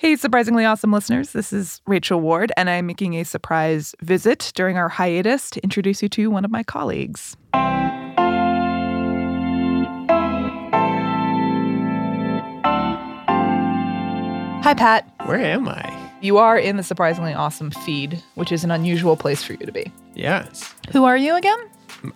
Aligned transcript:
Hey, 0.00 0.14
surprisingly 0.14 0.64
awesome 0.64 0.92
listeners. 0.92 1.32
This 1.32 1.52
is 1.52 1.82
Rachel 1.84 2.20
Ward, 2.20 2.52
and 2.56 2.70
I'm 2.70 2.86
making 2.86 3.14
a 3.14 3.24
surprise 3.24 3.96
visit 4.00 4.52
during 4.54 4.76
our 4.76 4.88
hiatus 4.88 5.50
to 5.50 5.60
introduce 5.64 6.04
you 6.04 6.08
to 6.10 6.30
one 6.30 6.44
of 6.44 6.52
my 6.52 6.62
colleagues. 6.62 7.36
Hi, 14.62 14.72
Pat. 14.76 15.12
Where 15.24 15.40
am 15.40 15.68
I? 15.68 16.10
You 16.20 16.38
are 16.38 16.56
in 16.56 16.76
the 16.76 16.84
surprisingly 16.84 17.34
awesome 17.34 17.72
feed, 17.72 18.22
which 18.36 18.52
is 18.52 18.62
an 18.62 18.70
unusual 18.70 19.16
place 19.16 19.42
for 19.42 19.54
you 19.54 19.66
to 19.66 19.72
be. 19.72 19.90
Yes. 20.14 20.76
Who 20.92 21.06
are 21.06 21.16
you 21.16 21.34
again? 21.34 21.58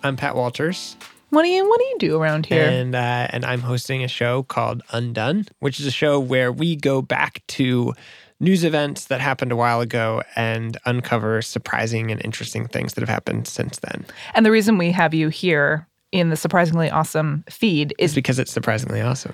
I'm 0.05 0.17
Pat 0.17 0.37
Walters. 0.37 0.95
What 1.33 1.45
do 1.45 1.49
you 1.49 1.67
What 1.67 1.79
do 1.79 1.87
you 1.87 1.97
do 1.99 2.21
around 2.21 2.45
here? 2.45 2.69
And 2.69 2.95
uh, 2.95 3.27
and 3.31 3.43
I'm 3.47 3.63
hosting 3.63 4.05
a 4.05 4.09
show 4.09 4.43
called 4.43 4.83
Undone, 4.93 5.47
which 5.61 5.81
is 5.81 5.87
a 5.87 5.91
show 5.91 6.21
where 6.21 6.53
we 6.53 6.77
go 6.77 7.01
back 7.01 7.43
to 7.49 7.95
news 8.39 8.65
events 8.65 9.07
that 9.07 9.23
happened 9.23 9.51
a 9.51 9.57
while 9.57 9.81
ago 9.81 10.23
and 10.37 10.77
uncover 10.85 11.41
surprising 11.41 12.11
and 12.11 12.23
interesting 12.23 12.69
things 12.69 12.93
that 12.93 13.01
have 13.01 13.09
happened 13.09 13.49
since 13.49 13.79
then. 13.79 14.05
And 14.35 14.45
the 14.45 14.51
reason 14.51 14.77
we 14.77 14.91
have 14.91 15.15
you 15.15 15.31
here 15.31 15.89
in 16.11 16.29
the 16.29 16.37
surprisingly 16.37 16.91
awesome 16.91 17.45
feed 17.49 17.95
It's 17.99 18.13
is 18.13 18.15
because 18.15 18.39
it's 18.39 18.53
surprisingly 18.53 19.01
awesome. 19.01 19.33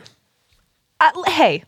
Uh, 1.00 1.12
hey, 1.30 1.62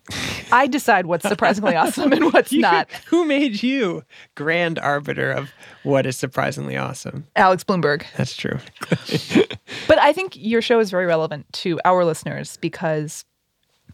I 0.51 0.67
decide 0.67 1.07
what's 1.07 1.27
surprisingly 1.29 1.77
awesome 1.77 2.13
and 2.13 2.33
what's 2.33 2.53
You- 2.53 2.63
not. 2.63 2.91
Who 3.07 3.25
made 3.25 3.63
you 3.63 4.03
grand 4.35 4.79
arbiter 4.79 5.31
of 5.31 5.51
what 5.85 6.05
is 6.07 6.17
surprisingly 6.17 6.77
awesome? 6.77 7.27
Alex 7.37 7.63
Blumberg. 7.65 8.05
That's 8.17 8.37
true. 8.37 8.59
But 9.87 9.99
I 9.99 10.13
think 10.13 10.35
your 10.37 10.63
show 10.63 10.79
is 10.81 10.91
very 10.91 11.07
relevant 11.07 11.53
to 11.55 11.81
our 11.85 12.05
listeners 12.05 12.57
because 12.61 13.25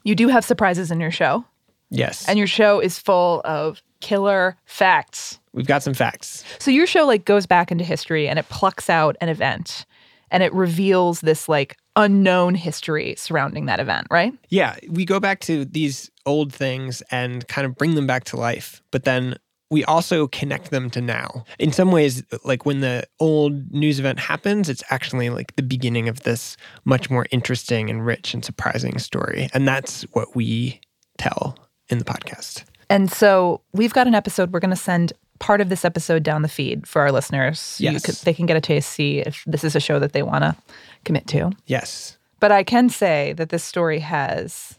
you 0.04 0.14
do 0.14 0.28
have 0.28 0.44
surprises 0.44 0.90
in 0.90 1.00
your 1.00 1.10
show, 1.10 1.44
Yes. 1.90 2.28
and 2.28 2.38
your 2.38 2.46
show 2.46 2.80
is 2.80 2.98
full 2.98 3.40
of 3.44 3.80
killer 4.00 4.56
facts. 4.66 5.38
We've 5.52 5.66
got 5.66 5.82
some 5.82 5.94
facts. 5.94 6.44
So 6.58 6.70
your 6.70 6.86
show 6.86 7.06
like 7.06 7.24
goes 7.24 7.46
back 7.46 7.70
into 7.72 7.84
history 7.84 8.28
and 8.28 8.38
it 8.38 8.48
plucks 8.48 8.90
out 8.90 9.16
an 9.20 9.28
event 9.28 9.86
and 10.30 10.42
it 10.42 10.52
reveals 10.52 11.20
this 11.22 11.48
like 11.48 11.76
unknown 11.96 12.54
history 12.54 13.14
surrounding 13.16 13.66
that 13.66 13.80
event, 13.80 14.06
right? 14.10 14.32
Yeah, 14.48 14.76
we 14.88 15.04
go 15.04 15.18
back 15.18 15.40
to 15.40 15.64
these 15.64 16.10
old 16.26 16.52
things 16.52 17.02
and 17.10 17.46
kind 17.48 17.64
of 17.64 17.74
bring 17.76 17.94
them 17.94 18.06
back 18.06 18.24
to 18.24 18.36
life, 18.36 18.82
but 18.90 19.04
then 19.04 19.36
we 19.70 19.84
also 19.84 20.28
connect 20.28 20.70
them 20.70 20.90
to 20.90 21.00
now. 21.00 21.44
In 21.58 21.72
some 21.72 21.90
ways, 21.90 22.22
like 22.44 22.64
when 22.64 22.80
the 22.80 23.04
old 23.18 23.72
news 23.72 23.98
event 23.98 24.20
happens, 24.20 24.68
it's 24.68 24.82
actually 24.90 25.30
like 25.30 25.56
the 25.56 25.62
beginning 25.62 26.08
of 26.08 26.20
this 26.20 26.56
much 26.84 27.10
more 27.10 27.26
interesting 27.30 27.90
and 27.90 28.06
rich 28.06 28.32
and 28.32 28.44
surprising 28.44 28.98
story. 28.98 29.48
And 29.52 29.66
that's 29.66 30.02
what 30.12 30.36
we 30.36 30.80
tell 31.18 31.58
in 31.88 31.98
the 31.98 32.04
podcast. 32.04 32.64
And 32.88 33.10
so 33.10 33.62
we've 33.72 33.92
got 33.92 34.06
an 34.06 34.14
episode. 34.14 34.52
We're 34.52 34.60
going 34.60 34.70
to 34.70 34.76
send 34.76 35.12
part 35.38 35.60
of 35.60 35.68
this 35.68 35.84
episode 35.84 36.22
down 36.22 36.42
the 36.42 36.48
feed 36.48 36.86
for 36.86 37.02
our 37.02 37.12
listeners. 37.12 37.76
Yes. 37.80 38.04
could- 38.04 38.14
they 38.24 38.34
can 38.34 38.46
get 38.46 38.56
a 38.56 38.60
taste, 38.60 38.90
see 38.90 39.18
if 39.18 39.42
this 39.46 39.64
is 39.64 39.76
a 39.76 39.80
show 39.80 39.98
that 39.98 40.12
they 40.12 40.22
want 40.22 40.42
to 40.44 40.56
commit 41.04 41.26
to. 41.28 41.52
Yes. 41.66 42.16
But 42.40 42.52
I 42.52 42.62
can 42.64 42.88
say 42.88 43.32
that 43.34 43.48
this 43.48 43.64
story 43.64 44.00
has 44.00 44.78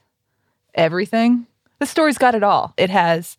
everything. 0.76 1.48
This 1.80 1.90
story's 1.90 2.18
got 2.18 2.36
it 2.36 2.44
all. 2.44 2.74
It 2.78 2.90
has 2.90 3.38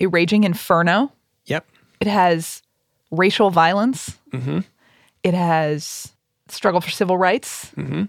a 0.00 0.06
raging 0.06 0.44
inferno. 0.44 1.12
Yep. 1.46 1.66
It 2.00 2.06
has 2.06 2.62
racial 3.10 3.50
violence. 3.50 4.18
Mhm. 4.32 4.64
It 5.22 5.34
has 5.34 6.12
struggle 6.48 6.80
for 6.80 6.90
civil 6.90 7.18
rights. 7.18 7.70
Mhm. 7.76 8.08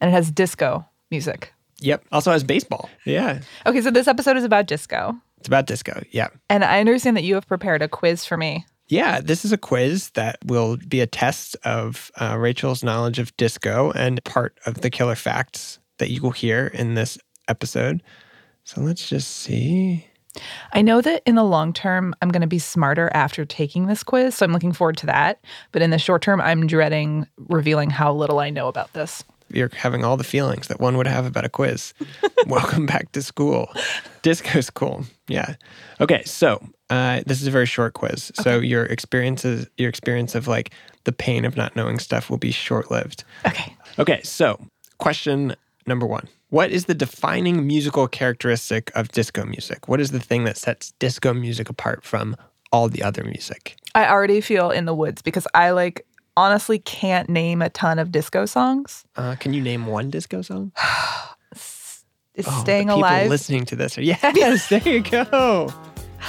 And 0.00 0.10
it 0.10 0.12
has 0.12 0.30
disco 0.30 0.86
music. 1.10 1.52
Yep. 1.80 2.04
Also 2.10 2.32
has 2.32 2.42
baseball. 2.42 2.88
Yeah. 3.04 3.40
Okay, 3.66 3.80
so 3.82 3.90
this 3.90 4.08
episode 4.08 4.36
is 4.36 4.44
about 4.44 4.66
disco. 4.66 5.16
It's 5.38 5.48
about 5.48 5.66
disco. 5.66 6.02
Yeah. 6.10 6.28
And 6.48 6.64
I 6.64 6.80
understand 6.80 7.16
that 7.16 7.24
you 7.24 7.34
have 7.34 7.46
prepared 7.46 7.82
a 7.82 7.88
quiz 7.88 8.24
for 8.24 8.36
me. 8.36 8.66
Yeah, 8.88 9.20
this 9.20 9.44
is 9.44 9.52
a 9.52 9.58
quiz 9.58 10.10
that 10.10 10.38
will 10.44 10.78
be 10.88 11.00
a 11.00 11.06
test 11.06 11.56
of 11.64 12.10
uh, 12.20 12.36
Rachel's 12.38 12.82
knowledge 12.82 13.18
of 13.18 13.36
disco 13.36 13.92
and 13.92 14.22
part 14.24 14.58
of 14.64 14.80
the 14.80 14.88
killer 14.88 15.14
facts 15.14 15.78
that 15.98 16.10
you 16.10 16.22
will 16.22 16.30
hear 16.30 16.68
in 16.68 16.94
this 16.94 17.18
episode. 17.48 18.02
So 18.64 18.80
let's 18.80 19.08
just 19.08 19.30
see. 19.30 20.06
I 20.72 20.82
know 20.82 21.00
that 21.00 21.22
in 21.26 21.34
the 21.34 21.44
long 21.44 21.72
term, 21.72 22.14
I'm 22.22 22.30
going 22.30 22.42
to 22.42 22.46
be 22.48 22.58
smarter 22.58 23.10
after 23.12 23.44
taking 23.44 23.86
this 23.86 24.02
quiz. 24.02 24.36
So 24.36 24.46
I'm 24.46 24.52
looking 24.52 24.72
forward 24.72 24.96
to 24.98 25.06
that. 25.06 25.44
But 25.72 25.82
in 25.82 25.90
the 25.90 25.98
short 25.98 26.22
term, 26.22 26.40
I'm 26.40 26.66
dreading 26.66 27.26
revealing 27.36 27.90
how 27.90 28.12
little 28.12 28.38
I 28.38 28.50
know 28.50 28.68
about 28.68 28.92
this. 28.92 29.24
You're 29.50 29.70
having 29.74 30.04
all 30.04 30.16
the 30.16 30.24
feelings 30.24 30.68
that 30.68 30.80
one 30.80 30.96
would 30.96 31.06
have 31.06 31.26
about 31.26 31.44
a 31.44 31.48
quiz. 31.48 31.94
Welcome 32.46 32.86
back 32.86 33.12
to 33.12 33.22
school. 33.22 33.72
Disco's 34.22 34.70
cool. 34.70 35.04
Yeah. 35.28 35.54
Okay, 36.00 36.22
so 36.24 36.62
uh, 36.90 37.22
this 37.26 37.40
is 37.40 37.46
a 37.46 37.50
very 37.50 37.66
short 37.66 37.94
quiz. 37.94 38.30
So 38.34 38.58
your 38.58 38.84
experiences, 38.84 39.66
your 39.76 39.88
experience 39.88 40.34
of 40.34 40.48
like 40.48 40.72
the 41.04 41.12
pain 41.12 41.44
of 41.44 41.56
not 41.56 41.76
knowing 41.76 41.98
stuff 41.98 42.30
will 42.30 42.38
be 42.38 42.50
short 42.50 42.90
lived. 42.90 43.24
Okay. 43.46 43.74
Okay, 43.98 44.20
so 44.22 44.60
question 44.98 45.54
number 45.86 46.06
one. 46.06 46.28
What 46.50 46.70
is 46.70 46.86
the 46.86 46.94
defining 46.94 47.66
musical 47.66 48.08
characteristic 48.08 48.90
of 48.94 49.08
disco 49.08 49.44
music? 49.44 49.88
What 49.88 50.00
is 50.00 50.12
the 50.12 50.20
thing 50.20 50.44
that 50.44 50.56
sets 50.56 50.92
disco 50.98 51.34
music 51.34 51.68
apart 51.68 52.04
from 52.04 52.36
all 52.72 52.88
the 52.88 53.02
other 53.02 53.22
music? 53.24 53.76
I 53.94 54.08
already 54.08 54.40
feel 54.40 54.70
in 54.70 54.84
the 54.86 54.94
woods 54.94 55.20
because 55.20 55.46
I 55.54 55.70
like 55.70 56.06
honestly 56.38 56.78
can't 56.78 57.28
name 57.28 57.60
a 57.62 57.68
ton 57.68 57.98
of 57.98 58.12
disco 58.12 58.46
songs. 58.46 59.04
Uh, 59.16 59.34
can 59.34 59.52
you 59.52 59.60
name 59.60 59.86
one 59.86 60.08
disco 60.10 60.40
song? 60.42 60.72
Is 62.34 62.46
Oh, 62.46 62.60
Staying 62.60 62.86
people 62.86 63.00
Alive? 63.00 63.28
listening 63.28 63.64
to 63.66 63.74
this 63.76 63.98
are 63.98 64.02
yes. 64.02 64.68
there 64.68 64.80
you 64.88 65.00
go. 65.00 65.72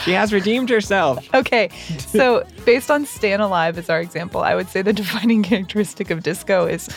She 0.04 0.12
has 0.12 0.34
redeemed 0.34 0.70
herself. 0.70 1.28
Okay, 1.36 1.70
so 2.00 2.44
based 2.66 2.90
on 2.90 3.06
Staying 3.06 3.40
Alive 3.42 3.78
as 3.78 3.90
our 3.90 4.02
example, 4.02 4.42
I 4.42 4.56
would 4.56 4.68
say 4.70 4.82
the 4.82 4.94
defining 5.04 5.44
characteristic 5.44 6.10
of 6.10 6.24
disco 6.24 6.66
is 6.66 6.90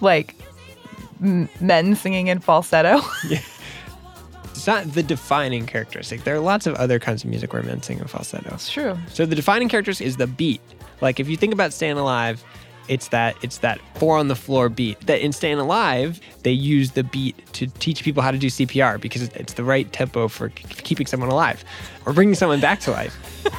like 0.00 0.36
m- 1.20 1.48
men 1.60 1.96
singing 1.96 2.28
in 2.28 2.38
falsetto. 2.38 3.00
yeah. 3.28 3.40
It's 4.44 4.66
not 4.66 4.92
the 4.92 5.02
defining 5.02 5.64
characteristic. 5.66 6.22
There 6.24 6.34
are 6.36 6.40
lots 6.40 6.66
of 6.66 6.74
other 6.74 6.98
kinds 6.98 7.24
of 7.24 7.30
music 7.30 7.52
where 7.52 7.62
men 7.62 7.82
sing 7.82 7.98
in 7.98 8.06
falsetto. 8.06 8.50
it's 8.54 8.70
true. 8.70 8.96
So 9.08 9.24
the 9.26 9.34
defining 9.34 9.68
characteristic 9.68 10.06
is 10.06 10.16
the 10.18 10.26
beat. 10.26 10.60
Like 11.00 11.18
if 11.18 11.28
you 11.28 11.36
think 11.36 11.52
about 11.54 11.72
Staying 11.72 11.96
Alive, 11.98 12.44
it's 12.88 13.08
that 13.08 13.36
it's 13.42 13.58
that 13.58 13.80
four 13.94 14.16
on 14.16 14.28
the 14.28 14.34
floor 14.36 14.68
beat. 14.68 15.00
That 15.06 15.20
in 15.20 15.32
Staying 15.32 15.58
Alive, 15.58 16.20
they 16.42 16.52
use 16.52 16.92
the 16.92 17.04
beat 17.04 17.36
to 17.54 17.66
teach 17.66 18.02
people 18.02 18.22
how 18.22 18.30
to 18.30 18.38
do 18.38 18.48
CPR 18.48 18.98
because 19.00 19.22
it's- 19.22 19.40
it's 19.40 19.52
the 19.54 19.64
right 19.64 19.90
tempo 19.92 20.28
for 20.28 20.48
keeping 20.50 21.06
someone 21.06 21.28
alive 21.30 21.64
or 22.06 22.12
bringing 22.12 22.34
someone 22.34 22.60
back 22.60 22.80
to 22.80 22.90
life. 22.90 23.16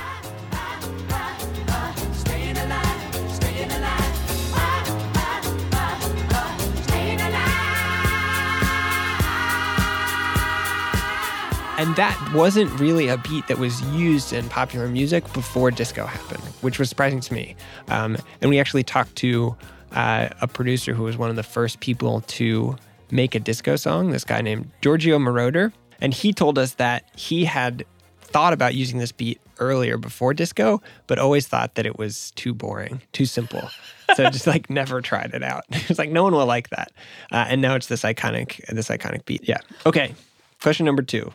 And 11.77 11.95
that 11.95 12.33
wasn't 12.33 12.79
really 12.79 13.07
a 13.07 13.17
beat 13.17 13.47
that 13.47 13.57
was 13.57 13.81
used 13.93 14.33
in 14.33 14.47
popular 14.49 14.87
music 14.87 15.23
before 15.33 15.71
disco 15.71 16.05
happened, 16.05 16.43
which 16.61 16.77
was 16.77 16.89
surprising 16.89 17.21
to 17.21 17.33
me. 17.33 17.55
Um, 17.87 18.17
and 18.41 18.49
we 18.49 18.59
actually 18.59 18.83
talked 18.83 19.15
to 19.17 19.55
uh, 19.93 20.29
a 20.41 20.47
producer 20.47 20.93
who 20.93 21.03
was 21.03 21.17
one 21.17 21.29
of 21.29 21.35
the 21.35 21.43
first 21.43 21.79
people 21.79 22.21
to 22.21 22.75
make 23.09 23.35
a 23.35 23.39
disco 23.39 23.75
song, 23.75 24.11
this 24.11 24.23
guy 24.23 24.41
named 24.41 24.69
Giorgio 24.81 25.17
Moroder. 25.17 25.71
And 25.99 26.13
he 26.13 26.33
told 26.33 26.57
us 26.57 26.75
that 26.75 27.09
he 27.15 27.45
had 27.45 27.85
thought 28.21 28.53
about 28.53 28.75
using 28.75 28.99
this 28.99 29.11
beat 29.11 29.41
earlier 29.59 29.97
before 29.97 30.33
disco, 30.33 30.81
but 31.07 31.19
always 31.19 31.47
thought 31.47 31.75
that 31.75 31.85
it 31.85 31.97
was 31.97 32.31
too 32.31 32.53
boring, 32.53 33.01
too 33.11 33.25
simple. 33.25 33.69
So 34.15 34.29
just 34.29 34.47
like 34.47 34.69
never 34.69 35.01
tried 35.01 35.31
it 35.33 35.43
out. 35.43 35.65
It's 35.89 35.99
like 35.99 36.09
no 36.09 36.23
one 36.23 36.33
will 36.33 36.45
like 36.45 36.69
that. 36.69 36.91
Uh, 37.31 37.45
and 37.49 37.61
now 37.61 37.75
it's 37.75 37.87
this 37.87 38.03
iconic, 38.03 38.65
this 38.67 38.89
iconic 38.89 39.25
beat. 39.25 39.47
Yeah. 39.47 39.57
Okay. 39.85 40.15
Question 40.61 40.85
number 40.85 41.01
two. 41.01 41.31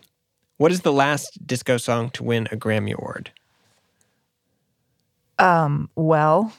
What 0.59 0.73
is 0.73 0.81
the 0.83 0.93
last 0.93 1.39
disco 1.47 1.77
song 1.77 2.11
to 2.11 2.25
win 2.25 2.49
a 2.51 2.57
Grammy 2.57 2.93
Award? 2.95 3.31
Um, 5.39 5.91
well, 5.97 6.53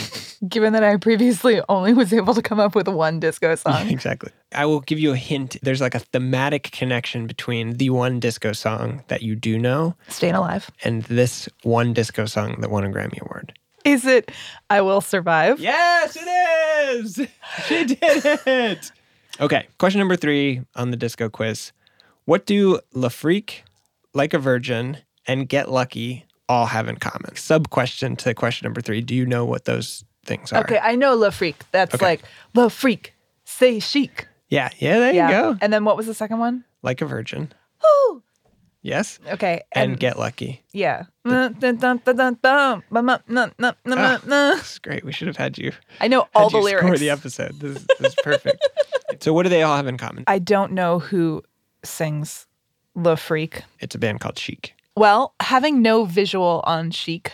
given 0.48 0.72
that 0.72 0.82
I 0.82 0.96
previously 0.96 1.60
only 1.68 1.92
was 1.94 2.12
able 2.12 2.34
to 2.34 2.42
come 2.42 2.58
up 2.58 2.74
with 2.74 2.88
one 2.88 3.20
disco 3.20 3.54
song, 3.64 3.88
Exactly. 3.88 4.32
I 4.52 4.66
will 4.66 4.80
give 4.80 4.98
you 4.98 5.12
a 5.12 5.16
hint. 5.16 5.56
There's 5.62 5.80
like 5.80 5.94
a 5.94 6.00
thematic 6.00 6.64
connection 6.72 7.28
between 7.28 7.74
the 7.74 7.90
one 7.90 8.18
disco 8.18 8.52
song 8.52 9.04
that 9.06 9.22
you 9.22 9.36
do 9.36 9.56
know 9.58 9.94
Staying 10.08 10.34
Alive. 10.34 10.68
and 10.82 11.04
this 11.04 11.48
one 11.62 11.92
disco 11.92 12.26
song 12.26 12.60
that 12.60 12.70
won 12.70 12.84
a 12.84 12.88
Grammy 12.88 13.20
Award. 13.20 13.56
Is 13.84 14.04
it 14.06 14.32
I 14.70 14.80
Will 14.80 15.00
Survive? 15.00 15.60
Yes, 15.60 16.16
it 16.18 16.96
is. 16.96 17.28
She 17.66 17.84
did 17.84 17.98
it. 18.02 18.90
Okay. 19.40 19.66
Question 19.78 19.98
number 19.98 20.14
three 20.14 20.60
on 20.76 20.92
the 20.92 20.96
disco 20.96 21.28
quiz. 21.28 21.72
What 22.26 22.46
do 22.46 22.80
Le 22.92 23.10
Freak, 23.10 23.64
Like 24.14 24.34
a 24.34 24.38
Virgin, 24.38 24.98
and 25.26 25.48
Get 25.48 25.70
Lucky 25.70 26.24
all 26.48 26.66
have 26.66 26.88
in 26.88 26.96
common? 26.96 27.36
Sub 27.36 27.70
question 27.70 28.16
to 28.16 28.34
question 28.34 28.66
number 28.66 28.80
three. 28.80 29.00
Do 29.00 29.14
you 29.14 29.26
know 29.26 29.44
what 29.44 29.64
those 29.64 30.04
things 30.24 30.52
are? 30.52 30.60
Okay, 30.60 30.78
I 30.82 30.96
know 30.96 31.14
Le 31.14 31.30
Freak. 31.30 31.56
That's 31.70 31.94
Okay. 31.94 32.04
like 32.04 32.22
Le 32.54 32.70
Freak, 32.70 33.14
say 33.44 33.80
chic. 33.80 34.28
Yeah. 34.48 34.70
Yeah. 34.78 34.98
There 34.98 35.12
you 35.12 35.28
go. 35.28 35.56
And 35.60 35.72
then 35.72 35.84
what 35.84 35.96
was 35.96 36.06
the 36.06 36.14
second 36.14 36.38
one? 36.38 36.64
Like 36.82 37.00
a 37.00 37.06
Virgin. 37.06 37.52
Ooh, 37.84 38.22
Yes? 38.84 39.18
Okay. 39.26 39.62
And, 39.72 39.98
Get 39.98 40.18
Lucky. 40.18 40.62
Yeah. 40.72 41.04
I 41.24 41.30
ah, 41.30 41.48
That's 44.28 44.78
great. 44.78 45.04
We 45.04 45.12
should 45.12 45.26
have 45.26 45.38
had 45.38 45.56
you. 45.56 45.72
I 46.00 46.08
know 46.08 46.20
had 46.20 46.28
all 46.34 46.50
the 46.50 46.58
you 46.58 46.68
Score 46.68 46.82
lyrics. 46.82 47.00
the 47.00 47.08
episode. 47.08 47.60
This, 47.60 47.78
is- 47.78 47.86
this 47.98 48.08
is 48.08 48.14
perfect. 48.22 48.68
so, 49.22 49.32
what 49.32 49.44
do 49.44 49.48
they 49.48 49.62
all 49.62 49.76
have 49.76 49.86
in 49.86 49.96
common? 49.96 50.24
I 50.26 50.38
don't 50.38 50.72
know 50.72 50.98
who 50.98 51.42
sings 51.86 52.46
Le 52.94 53.16
Freak. 53.16 53.62
It's 53.80 53.94
a 53.94 53.98
band 53.98 54.20
called 54.20 54.38
Chic. 54.38 54.74
Well, 54.96 55.34
having 55.40 55.82
no 55.82 56.04
visual 56.04 56.62
on 56.64 56.90
Chic, 56.90 57.32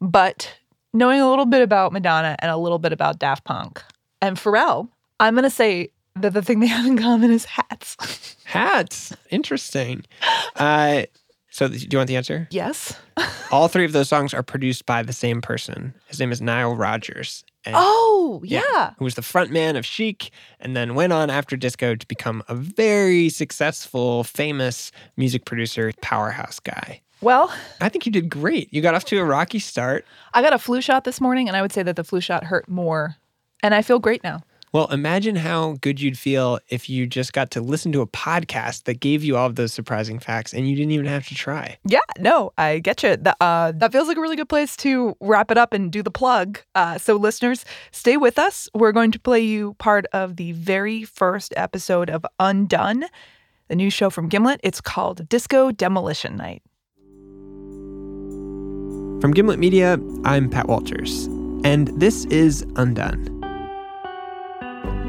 but 0.00 0.54
knowing 0.92 1.20
a 1.20 1.28
little 1.28 1.46
bit 1.46 1.62
about 1.62 1.92
Madonna 1.92 2.36
and 2.40 2.50
a 2.50 2.56
little 2.56 2.78
bit 2.78 2.92
about 2.92 3.18
Daft 3.18 3.44
Punk 3.44 3.82
and 4.20 4.36
Pharrell, 4.36 4.88
I'm 5.18 5.34
going 5.34 5.44
to 5.44 5.50
say 5.50 5.88
that 6.16 6.34
the 6.34 6.42
thing 6.42 6.60
they 6.60 6.66
have 6.66 6.84
in 6.84 6.98
common 6.98 7.30
is 7.30 7.44
hats. 7.46 8.36
Hats. 8.44 9.14
Interesting. 9.30 10.04
Uh, 10.56 11.04
so, 11.48 11.68
do 11.68 11.76
you 11.78 11.96
want 11.96 12.08
the 12.08 12.16
answer? 12.16 12.48
yes. 12.50 12.94
All 13.50 13.68
three 13.68 13.86
of 13.86 13.92
those 13.92 14.08
songs 14.10 14.34
are 14.34 14.42
produced 14.42 14.84
by 14.84 15.02
the 15.02 15.12
same 15.14 15.40
person. 15.40 15.94
His 16.06 16.20
name 16.20 16.32
is 16.32 16.42
Nile 16.42 16.74
Rodgers. 16.74 17.44
And 17.64 17.76
Oh, 17.78 18.42
yeah. 18.44 18.92
Who 18.98 19.04
was 19.04 19.14
the 19.14 19.22
front 19.22 19.50
man 19.50 19.76
of 19.76 19.86
Chic 19.86 20.30
and 20.60 20.76
then 20.76 20.94
went 20.94 21.12
on 21.12 21.30
after 21.30 21.56
disco 21.56 21.94
to 21.94 22.06
become 22.06 22.42
a 22.48 22.54
very 22.54 23.28
successful, 23.28 24.24
famous 24.24 24.90
music 25.16 25.44
producer, 25.44 25.92
powerhouse 26.00 26.58
guy. 26.58 27.00
Well, 27.20 27.54
I 27.80 27.88
think 27.88 28.04
you 28.04 28.10
did 28.10 28.28
great. 28.28 28.72
You 28.74 28.82
got 28.82 28.94
off 28.94 29.04
to 29.06 29.18
a 29.18 29.24
rocky 29.24 29.60
start. 29.60 30.04
I 30.34 30.42
got 30.42 30.52
a 30.52 30.58
flu 30.58 30.80
shot 30.80 31.04
this 31.04 31.20
morning, 31.20 31.46
and 31.46 31.56
I 31.56 31.62
would 31.62 31.72
say 31.72 31.84
that 31.84 31.94
the 31.94 32.02
flu 32.02 32.20
shot 32.20 32.42
hurt 32.44 32.68
more. 32.68 33.16
And 33.62 33.74
I 33.74 33.82
feel 33.82 34.00
great 34.00 34.24
now. 34.24 34.42
Well, 34.72 34.86
imagine 34.86 35.36
how 35.36 35.76
good 35.82 36.00
you'd 36.00 36.16
feel 36.16 36.58
if 36.70 36.88
you 36.88 37.06
just 37.06 37.34
got 37.34 37.50
to 37.50 37.60
listen 37.60 37.92
to 37.92 38.00
a 38.00 38.06
podcast 38.06 38.84
that 38.84 39.00
gave 39.00 39.22
you 39.22 39.36
all 39.36 39.46
of 39.46 39.56
those 39.56 39.70
surprising 39.70 40.18
facts 40.18 40.54
and 40.54 40.66
you 40.66 40.74
didn't 40.74 40.92
even 40.92 41.04
have 41.04 41.28
to 41.28 41.34
try. 41.34 41.76
Yeah, 41.84 41.98
no, 42.18 42.54
I 42.56 42.78
get 42.78 43.02
you. 43.02 43.18
That, 43.18 43.36
uh, 43.38 43.72
that 43.72 43.92
feels 43.92 44.08
like 44.08 44.16
a 44.16 44.20
really 44.20 44.36
good 44.36 44.48
place 44.48 44.74
to 44.78 45.14
wrap 45.20 45.50
it 45.50 45.58
up 45.58 45.74
and 45.74 45.92
do 45.92 46.02
the 46.02 46.10
plug. 46.10 46.58
Uh, 46.74 46.96
so, 46.96 47.16
listeners, 47.16 47.66
stay 47.90 48.16
with 48.16 48.38
us. 48.38 48.70
We're 48.72 48.92
going 48.92 49.10
to 49.12 49.20
play 49.20 49.40
you 49.40 49.74
part 49.74 50.06
of 50.14 50.36
the 50.36 50.52
very 50.52 51.04
first 51.04 51.52
episode 51.54 52.08
of 52.08 52.24
Undone, 52.40 53.04
the 53.68 53.76
new 53.76 53.90
show 53.90 54.08
from 54.08 54.30
Gimlet. 54.30 54.58
It's 54.62 54.80
called 54.80 55.28
Disco 55.28 55.70
Demolition 55.70 56.36
Night. 56.36 56.62
From 59.20 59.32
Gimlet 59.32 59.58
Media, 59.58 60.00
I'm 60.24 60.48
Pat 60.48 60.66
Walters, 60.66 61.26
and 61.62 61.88
this 61.88 62.24
is 62.26 62.64
Undone. 62.76 63.41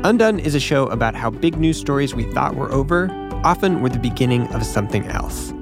Undone 0.05 0.37
is 0.37 0.53
a 0.53 0.59
show 0.59 0.87
about 0.87 1.15
how 1.15 1.29
big 1.29 1.57
news 1.57 1.79
stories 1.79 2.13
we 2.13 2.25
thought 2.33 2.55
were 2.55 2.69
over 2.73 3.09
often 3.45 3.81
were 3.81 3.87
the 3.87 3.99
beginning 3.99 4.45
of 4.47 4.65
something 4.65 5.05
else. 5.07 5.53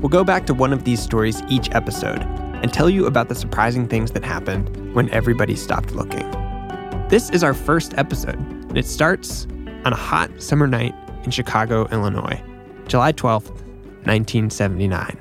We'll 0.00 0.08
go 0.08 0.24
back 0.24 0.46
to 0.46 0.54
one 0.54 0.72
of 0.72 0.82
these 0.82 1.00
stories 1.00 1.40
each 1.48 1.70
episode 1.70 2.20
and 2.62 2.72
tell 2.72 2.90
you 2.90 3.06
about 3.06 3.28
the 3.28 3.36
surprising 3.36 3.86
things 3.86 4.10
that 4.10 4.24
happened 4.24 4.92
when 4.92 5.08
everybody 5.10 5.54
stopped 5.54 5.92
looking. 5.92 6.28
This 7.08 7.30
is 7.30 7.44
our 7.44 7.54
first 7.54 7.94
episode, 7.96 8.34
and 8.34 8.76
it 8.76 8.86
starts 8.86 9.46
on 9.84 9.92
a 9.92 9.96
hot 9.96 10.42
summer 10.42 10.66
night 10.66 10.94
in 11.22 11.30
Chicago, 11.30 11.86
Illinois, 11.92 12.42
July 12.88 13.12
12th, 13.12 13.52
1979. 14.02 15.16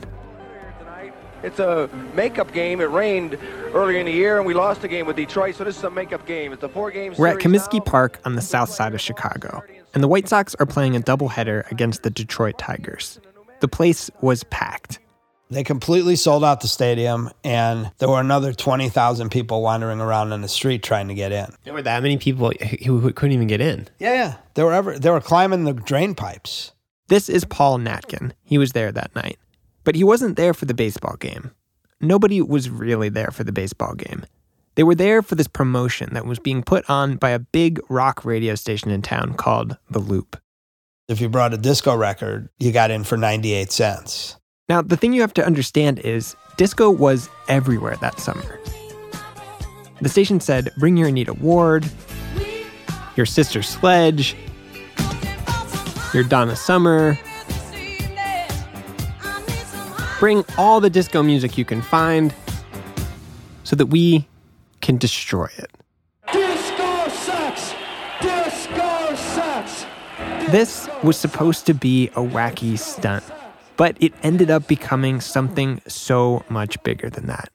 Tonight. 1.43 1.51
It's 1.51 1.59
a 1.59 2.15
makeup 2.15 2.53
game. 2.53 2.81
It 2.81 2.85
rained 2.85 3.37
earlier 3.73 3.99
in 3.99 4.05
the 4.05 4.11
year, 4.11 4.37
and 4.37 4.45
we 4.45 4.53
lost 4.53 4.81
the 4.81 4.87
game 4.87 5.05
with 5.05 5.15
Detroit, 5.15 5.55
so 5.55 5.63
this 5.63 5.77
is 5.77 5.83
a 5.83 5.91
makeup 5.91 6.25
game. 6.25 6.53
It's 6.53 6.63
a 6.63 6.69
four-game 6.69 7.15
We're 7.17 7.27
at 7.27 7.41
series 7.41 7.61
Comiskey 7.61 7.79
now. 7.79 7.91
Park 7.91 8.19
on 8.25 8.35
the 8.35 8.41
south 8.41 8.69
side 8.69 8.93
of 8.93 9.01
Chicago, 9.01 9.63
and 9.93 10.03
the 10.03 10.07
White 10.07 10.27
Sox 10.27 10.55
are 10.55 10.65
playing 10.65 10.95
a 10.95 10.99
doubleheader 10.99 11.69
against 11.71 12.03
the 12.03 12.09
Detroit 12.09 12.57
Tigers. 12.57 13.19
The 13.59 13.67
place 13.67 14.09
was 14.21 14.43
packed. 14.45 14.99
They 15.49 15.63
completely 15.63 16.15
sold 16.15 16.43
out 16.43 16.61
the 16.61 16.67
stadium, 16.67 17.29
and 17.43 17.91
there 17.99 18.09
were 18.09 18.19
another 18.19 18.53
20,000 18.53 19.29
people 19.29 19.61
wandering 19.61 20.01
around 20.01 20.33
in 20.33 20.41
the 20.41 20.47
street 20.47 20.81
trying 20.81 21.09
to 21.09 21.13
get 21.13 21.31
in. 21.31 21.45
There 21.63 21.73
were 21.73 21.83
that 21.83 22.01
many 22.01 22.17
people 22.17 22.51
who 22.83 22.99
who 22.99 23.13
couldn't 23.13 23.33
even 23.33 23.47
get 23.47 23.61
in. 23.61 23.87
Yeah, 23.99 24.13
yeah. 24.13 24.35
They 24.55 24.63
were, 24.63 24.73
ever, 24.73 24.97
they 24.97 25.11
were 25.11 25.21
climbing 25.21 25.65
the 25.65 25.73
drain 25.73 26.15
pipes. 26.15 26.71
This 27.07 27.29
is 27.29 27.45
Paul 27.45 27.77
Natkin. 27.77 28.31
He 28.43 28.57
was 28.57 28.71
there 28.71 28.91
that 28.91 29.13
night. 29.15 29.37
But 29.83 29.95
he 29.95 30.03
wasn't 30.03 30.37
there 30.37 30.53
for 30.53 30.65
the 30.65 30.73
baseball 30.73 31.15
game. 31.17 31.51
Nobody 31.99 32.41
was 32.41 32.69
really 32.69 33.09
there 33.09 33.31
for 33.31 33.43
the 33.43 33.51
baseball 33.51 33.95
game. 33.95 34.25
They 34.75 34.83
were 34.83 34.95
there 34.95 35.21
for 35.21 35.35
this 35.35 35.47
promotion 35.47 36.13
that 36.13 36.25
was 36.25 36.39
being 36.39 36.63
put 36.63 36.89
on 36.89 37.17
by 37.17 37.29
a 37.29 37.39
big 37.39 37.79
rock 37.89 38.25
radio 38.25 38.55
station 38.55 38.89
in 38.91 39.01
town 39.01 39.35
called 39.35 39.77
The 39.89 39.99
Loop. 39.99 40.37
If 41.07 41.21
you 41.21 41.29
brought 41.29 41.53
a 41.53 41.57
disco 41.57 41.95
record, 41.95 42.49
you 42.59 42.71
got 42.71 42.89
in 42.89 43.03
for 43.03 43.17
98 43.17 43.71
cents. 43.71 44.37
Now, 44.69 44.81
the 44.81 44.97
thing 44.97 45.13
you 45.13 45.21
have 45.21 45.33
to 45.35 45.45
understand 45.45 45.99
is 45.99 46.35
disco 46.57 46.89
was 46.89 47.29
everywhere 47.47 47.97
that 47.97 48.19
summer. 48.19 48.59
The 50.01 50.09
station 50.09 50.39
said, 50.39 50.71
Bring 50.77 50.97
your 50.97 51.09
Anita 51.09 51.33
Ward, 51.33 51.85
your 53.15 53.25
Sister 53.25 53.61
Sledge, 53.61 54.35
your 56.13 56.23
Donna 56.23 56.55
Summer. 56.55 57.17
Bring 60.23 60.45
all 60.57 60.79
the 60.79 60.89
disco 60.89 61.21
music 61.21 61.57
you 61.57 61.65
can 61.65 61.81
find 61.81 62.33
so 63.65 63.75
that 63.75 63.87
we 63.87 64.25
can 64.79 64.95
destroy 64.95 65.49
it. 65.57 65.69
Disco 66.31 67.09
sucks. 67.09 67.73
Disco 68.21 69.15
sucks. 69.15 69.85
This 70.49 70.87
was 71.03 71.17
supposed 71.17 71.65
to 71.65 71.73
be 71.73 72.07
a 72.15 72.21
wacky 72.21 72.79
stunt, 72.79 73.25
but 73.75 73.97
it 73.99 74.13
ended 74.23 74.49
up 74.49 74.65
becoming 74.65 75.19
something 75.19 75.81
so 75.89 76.45
much 76.47 76.81
bigger 76.83 77.09
than 77.09 77.27
that. 77.27 77.49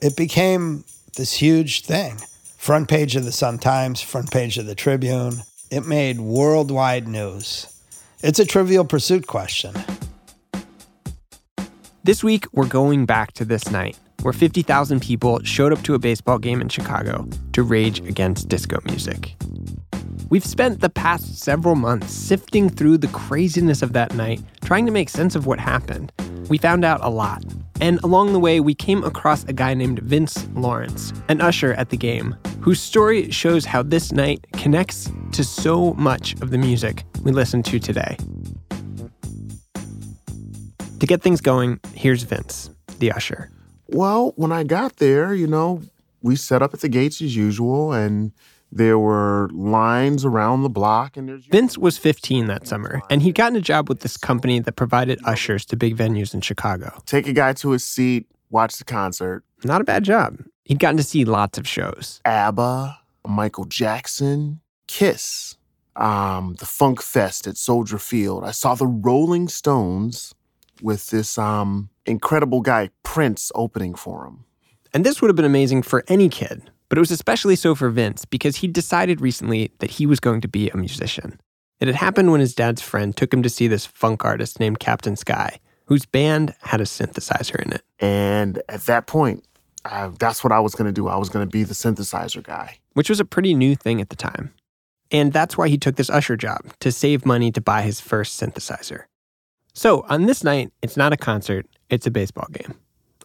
It 0.00 0.16
became 0.16 0.84
this 1.16 1.32
huge 1.32 1.82
thing. 1.82 2.18
Front 2.58 2.88
page 2.88 3.16
of 3.16 3.24
the 3.24 3.32
Sun 3.32 3.58
Times, 3.58 4.00
front 4.00 4.30
page 4.30 4.56
of 4.56 4.66
the 4.66 4.76
Tribune. 4.76 5.38
It 5.68 5.84
made 5.84 6.20
worldwide 6.20 7.08
news. 7.08 7.66
It's 8.22 8.38
a 8.38 8.46
trivial 8.46 8.84
pursuit 8.84 9.26
question. 9.26 9.74
This 12.04 12.22
week, 12.22 12.44
we're 12.52 12.66
going 12.66 13.06
back 13.06 13.32
to 13.32 13.46
this 13.46 13.70
night 13.70 13.98
where 14.20 14.34
50,000 14.34 15.00
people 15.00 15.42
showed 15.42 15.72
up 15.72 15.80
to 15.84 15.94
a 15.94 15.98
baseball 15.98 16.38
game 16.38 16.60
in 16.60 16.68
Chicago 16.68 17.26
to 17.54 17.62
rage 17.62 18.00
against 18.00 18.46
disco 18.46 18.78
music. 18.84 19.34
We've 20.28 20.44
spent 20.44 20.82
the 20.82 20.90
past 20.90 21.38
several 21.38 21.76
months 21.76 22.12
sifting 22.12 22.68
through 22.68 22.98
the 22.98 23.08
craziness 23.08 23.80
of 23.80 23.94
that 23.94 24.14
night, 24.14 24.42
trying 24.62 24.84
to 24.84 24.92
make 24.92 25.08
sense 25.08 25.34
of 25.34 25.46
what 25.46 25.58
happened. 25.58 26.12
We 26.50 26.58
found 26.58 26.84
out 26.84 27.02
a 27.02 27.08
lot. 27.08 27.42
And 27.80 27.98
along 28.04 28.34
the 28.34 28.38
way, 28.38 28.60
we 28.60 28.74
came 28.74 29.02
across 29.02 29.44
a 29.44 29.54
guy 29.54 29.72
named 29.72 30.00
Vince 30.00 30.46
Lawrence, 30.54 31.10
an 31.30 31.40
usher 31.40 31.72
at 31.72 31.88
the 31.88 31.96
game, 31.96 32.36
whose 32.60 32.82
story 32.82 33.30
shows 33.30 33.64
how 33.64 33.82
this 33.82 34.12
night 34.12 34.46
connects 34.52 35.10
to 35.32 35.42
so 35.42 35.94
much 35.94 36.34
of 36.42 36.50
the 36.50 36.58
music 36.58 37.02
we 37.22 37.32
listen 37.32 37.62
to 37.62 37.78
today. 37.78 38.18
To 41.04 41.06
get 41.06 41.20
things 41.20 41.42
going, 41.42 41.80
here's 41.92 42.22
Vince, 42.22 42.70
the 42.98 43.12
usher. 43.12 43.50
Well, 43.88 44.32
when 44.36 44.52
I 44.52 44.64
got 44.64 44.96
there, 44.96 45.34
you 45.34 45.46
know, 45.46 45.82
we 46.22 46.34
set 46.34 46.62
up 46.62 46.72
at 46.72 46.80
the 46.80 46.88
gates 46.88 47.20
as 47.20 47.36
usual, 47.36 47.92
and 47.92 48.32
there 48.72 48.98
were 48.98 49.50
lines 49.52 50.24
around 50.24 50.62
the 50.62 50.70
block, 50.70 51.18
and 51.18 51.28
there's 51.28 51.44
Vince 51.44 51.76
was 51.76 51.98
15 51.98 52.46
that 52.46 52.66
summer, 52.66 53.02
and 53.10 53.20
he'd 53.20 53.34
gotten 53.34 53.54
a 53.54 53.60
job 53.60 53.86
with 53.90 54.00
this 54.00 54.16
company 54.16 54.60
that 54.60 54.76
provided 54.76 55.20
ushers 55.26 55.66
to 55.66 55.76
big 55.76 55.94
venues 55.94 56.32
in 56.32 56.40
Chicago. 56.40 56.98
take 57.04 57.26
a 57.26 57.34
guy 57.34 57.52
to 57.52 57.72
his 57.72 57.84
seat, 57.84 58.26
watch 58.48 58.78
the 58.78 58.84
concert. 58.84 59.44
Not 59.62 59.82
a 59.82 59.84
bad 59.84 60.04
job. 60.04 60.38
He'd 60.64 60.78
gotten 60.78 60.96
to 60.96 61.02
see 61.02 61.26
lots 61.26 61.58
of 61.58 61.68
shows. 61.68 62.22
ABBA, 62.24 62.98
Michael 63.28 63.66
Jackson, 63.66 64.62
Kiss, 64.86 65.58
um, 65.96 66.54
the 66.60 66.64
Funk 66.64 67.02
Fest 67.02 67.46
at 67.46 67.58
Soldier 67.58 67.98
Field. 67.98 68.42
I 68.42 68.52
saw 68.52 68.74
the 68.74 68.86
Rolling 68.86 69.48
Stones 69.48 70.34
with 70.82 71.10
this 71.10 71.38
um, 71.38 71.90
incredible 72.06 72.60
guy 72.60 72.90
Prince 73.02 73.50
opening 73.54 73.94
for 73.94 74.26
him. 74.26 74.44
And 74.92 75.04
this 75.04 75.20
would 75.20 75.28
have 75.28 75.36
been 75.36 75.44
amazing 75.44 75.82
for 75.82 76.04
any 76.08 76.28
kid, 76.28 76.62
but 76.88 76.98
it 76.98 77.00
was 77.00 77.10
especially 77.10 77.56
so 77.56 77.74
for 77.74 77.90
Vince 77.90 78.24
because 78.24 78.56
he'd 78.56 78.72
decided 78.72 79.20
recently 79.20 79.72
that 79.78 79.92
he 79.92 80.06
was 80.06 80.20
going 80.20 80.40
to 80.40 80.48
be 80.48 80.70
a 80.70 80.76
musician. 80.76 81.40
It 81.80 81.88
had 81.88 81.96
happened 81.96 82.30
when 82.30 82.40
his 82.40 82.54
dad's 82.54 82.82
friend 82.82 83.16
took 83.16 83.32
him 83.34 83.42
to 83.42 83.50
see 83.50 83.66
this 83.66 83.86
funk 83.86 84.24
artist 84.24 84.60
named 84.60 84.78
Captain 84.78 85.16
Sky, 85.16 85.58
whose 85.86 86.06
band 86.06 86.54
had 86.60 86.80
a 86.80 86.84
synthesizer 86.84 87.60
in 87.60 87.72
it. 87.72 87.82
And 87.98 88.62
at 88.68 88.82
that 88.86 89.06
point, 89.06 89.44
I, 89.84 90.10
that's 90.18 90.44
what 90.44 90.52
I 90.52 90.60
was 90.60 90.74
going 90.74 90.86
to 90.86 90.92
do. 90.92 91.08
I 91.08 91.16
was 91.16 91.28
going 91.28 91.46
to 91.46 91.50
be 91.50 91.64
the 91.64 91.74
synthesizer 91.74 92.42
guy. 92.42 92.78
which 92.94 93.10
was 93.10 93.20
a 93.20 93.24
pretty 93.24 93.54
new 93.54 93.74
thing 93.76 94.00
at 94.00 94.08
the 94.08 94.16
time. 94.16 94.54
And 95.10 95.32
that's 95.32 95.58
why 95.58 95.68
he 95.68 95.76
took 95.76 95.96
this 95.96 96.10
usher 96.10 96.36
job 96.36 96.60
to 96.80 96.90
save 96.90 97.26
money 97.26 97.52
to 97.52 97.60
buy 97.60 97.82
his 97.82 98.00
first 98.00 98.40
synthesizer. 98.40 99.04
So 99.74 100.04
on 100.08 100.26
this 100.26 100.44
night, 100.44 100.72
it's 100.82 100.96
not 100.96 101.12
a 101.12 101.16
concert, 101.16 101.66
it's 101.90 102.06
a 102.06 102.10
baseball 102.10 102.48
game. 102.52 102.74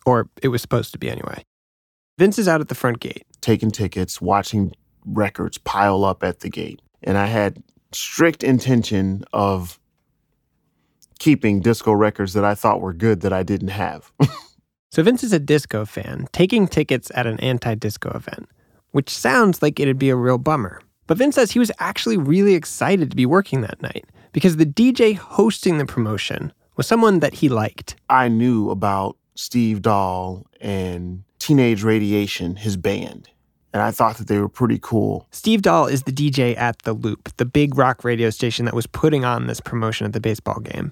Or 0.05 0.29
it 0.41 0.47
was 0.47 0.61
supposed 0.61 0.91
to 0.93 0.99
be 0.99 1.09
anyway. 1.09 1.43
Vince 2.17 2.39
is 2.39 2.47
out 2.47 2.61
at 2.61 2.67
the 2.67 2.75
front 2.75 2.99
gate. 2.99 3.25
taking 3.41 3.71
tickets, 3.71 4.19
watching 4.19 4.73
records 5.05 5.57
pile 5.57 6.03
up 6.03 6.23
at 6.23 6.41
the 6.41 6.49
gate. 6.49 6.81
And 7.03 7.17
I 7.17 7.27
had 7.27 7.63
strict 7.93 8.43
intention 8.43 9.23
of 9.31 9.79
keeping 11.19 11.61
disco 11.61 11.91
records 11.91 12.33
that 12.33 12.43
I 12.43 12.55
thought 12.55 12.81
were 12.81 12.93
good 12.93 13.21
that 13.21 13.33
I 13.33 13.43
didn't 13.43 13.69
have. 13.69 14.11
So 14.91 15.03
Vince 15.03 15.23
is 15.23 15.33
a 15.33 15.39
disco 15.39 15.85
fan, 15.85 16.27
taking 16.31 16.67
tickets 16.67 17.11
at 17.13 17.27
an 17.27 17.39
anti 17.41 17.75
disco 17.75 18.09
event, 18.09 18.49
which 18.91 19.09
sounds 19.09 19.61
like 19.61 19.79
it'd 19.79 19.99
be 19.99 20.09
a 20.09 20.15
real 20.15 20.39
bummer. 20.39 20.81
But 21.05 21.17
Vince 21.17 21.35
says 21.35 21.51
he 21.51 21.59
was 21.59 21.71
actually 21.79 22.17
really 22.17 22.55
excited 22.55 23.11
to 23.11 23.15
be 23.15 23.27
working 23.27 23.61
that 23.61 23.81
night 23.83 24.05
because 24.31 24.57
the 24.57 24.65
DJ 24.65 25.15
hosting 25.15 25.77
the 25.77 25.85
promotion 25.85 26.53
was 26.75 26.87
someone 26.87 27.19
that 27.19 27.35
he 27.35 27.49
liked. 27.49 27.95
I 28.09 28.27
knew 28.27 28.69
about 28.69 29.17
Steve 29.35 29.81
Dahl 29.81 30.45
and 30.61 31.23
Teenage 31.39 31.83
Radiation, 31.83 32.55
his 32.55 32.77
band, 32.77 33.29
and 33.73 33.81
I 33.81 33.91
thought 33.91 34.17
that 34.17 34.27
they 34.27 34.39
were 34.39 34.49
pretty 34.49 34.79
cool. 34.81 35.27
Steve 35.31 35.61
Dahl 35.61 35.87
is 35.87 36.03
the 36.03 36.11
DJ 36.11 36.57
at 36.57 36.79
The 36.79 36.93
Loop, 36.93 37.29
the 37.37 37.45
big 37.45 37.77
rock 37.77 38.03
radio 38.03 38.29
station 38.29 38.65
that 38.65 38.73
was 38.73 38.87
putting 38.87 39.25
on 39.25 39.47
this 39.47 39.59
promotion 39.59 40.05
at 40.05 40.13
the 40.13 40.19
baseball 40.19 40.59
game. 40.59 40.91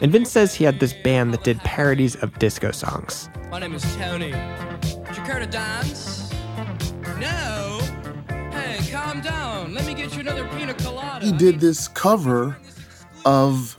And 0.00 0.12
Vince 0.12 0.30
says 0.30 0.54
he 0.54 0.64
had 0.64 0.80
this 0.80 0.92
band 0.92 1.32
that 1.32 1.44
did 1.44 1.58
parodies 1.60 2.16
of 2.16 2.38
disco 2.38 2.70
songs. 2.70 3.28
My 3.50 3.58
name 3.58 3.74
is 3.74 3.82
Tony. 3.96 4.32
Would 4.32 5.16
you 5.16 5.22
care 5.22 5.38
to 5.38 5.46
dance? 5.46 6.30
No? 7.18 7.80
Hey, 8.50 8.78
calm 8.90 9.20
down. 9.20 9.74
Let 9.74 9.86
me 9.86 9.94
get 9.94 10.14
you 10.14 10.20
another 10.20 10.46
pina 10.48 10.74
colada. 10.74 11.05
He 11.20 11.32
did 11.32 11.60
this 11.60 11.88
cover 11.88 12.56
of 13.24 13.76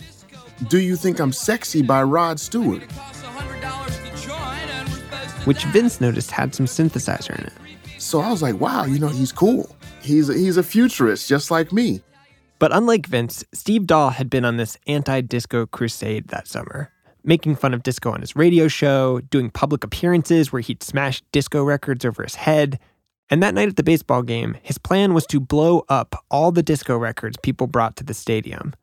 Do 0.67 0.79
You 0.79 0.95
Think 0.95 1.19
I'm 1.19 1.31
Sexy 1.31 1.81
by 1.81 2.03
Rod 2.03 2.39
Stewart. 2.39 2.83
It 2.83 2.89
costs 2.89 3.23
$100 3.23 4.21
to 4.21 4.27
join, 4.27 4.37
and 4.37 4.89
we're 4.89 4.95
supposed 4.95 5.35
to 5.35 5.43
which. 5.43 5.63
Vince 5.65 6.01
noticed 6.01 6.31
had 6.31 6.55
some 6.55 6.65
synthesizer 6.65 7.37
in 7.37 7.45
it. 7.45 7.53
So 7.99 8.21
I 8.21 8.31
was 8.31 8.41
like, 8.41 8.59
wow, 8.59 8.85
you 8.85 8.99
know, 8.99 9.07
he's 9.07 9.31
cool. 9.31 9.75
He's 10.01 10.27
he's 10.27 10.57
a 10.57 10.63
futurist 10.63 11.27
just 11.27 11.51
like 11.51 11.71
me. 11.73 12.01
But 12.59 12.75
unlike 12.75 13.05
Vince, 13.05 13.43
Steve 13.53 13.85
Dahl 13.85 14.11
had 14.11 14.29
been 14.29 14.45
on 14.45 14.57
this 14.57 14.77
anti 14.87 15.21
disco 15.21 15.65
crusade 15.65 16.29
that 16.29 16.47
summer, 16.47 16.91
making 17.23 17.55
fun 17.55 17.73
of 17.73 17.83
disco 17.83 18.11
on 18.11 18.21
his 18.21 18.35
radio 18.35 18.67
show, 18.67 19.19
doing 19.29 19.49
public 19.51 19.83
appearances 19.83 20.51
where 20.51 20.61
he'd 20.61 20.81
smash 20.81 21.21
disco 21.31 21.63
records 21.63 22.05
over 22.05 22.23
his 22.23 22.35
head. 22.35 22.79
And 23.29 23.43
that 23.43 23.53
night 23.53 23.67
at 23.67 23.75
the 23.75 23.83
baseball 23.83 24.23
game, 24.23 24.55
his 24.63 24.77
plan 24.77 25.13
was 25.13 25.25
to 25.27 25.39
blow 25.39 25.85
up 25.89 26.15
all 26.31 26.51
the 26.51 26.63
disco 26.63 26.97
records 26.97 27.37
people 27.41 27.67
brought 27.67 27.95
to 27.97 28.03
the 28.03 28.13
stadium. 28.13 28.73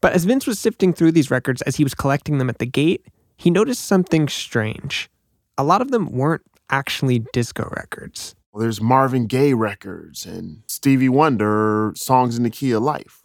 But 0.00 0.12
as 0.12 0.24
Vince 0.24 0.46
was 0.46 0.58
sifting 0.58 0.92
through 0.92 1.12
these 1.12 1.30
records 1.30 1.62
as 1.62 1.76
he 1.76 1.84
was 1.84 1.94
collecting 1.94 2.38
them 2.38 2.48
at 2.48 2.58
the 2.58 2.66
gate, 2.66 3.06
he 3.36 3.50
noticed 3.50 3.84
something 3.84 4.28
strange. 4.28 5.10
A 5.58 5.64
lot 5.64 5.80
of 5.80 5.90
them 5.90 6.12
weren't 6.12 6.42
actually 6.70 7.20
disco 7.32 7.68
records. 7.76 8.34
Well, 8.52 8.62
there's 8.62 8.80
Marvin 8.80 9.26
Gaye 9.26 9.52
records 9.52 10.24
and 10.24 10.62
Stevie 10.66 11.08
Wonder 11.08 11.92
songs 11.96 12.36
in 12.36 12.42
the 12.42 12.50
key 12.50 12.72
of 12.72 12.82
life, 12.82 13.22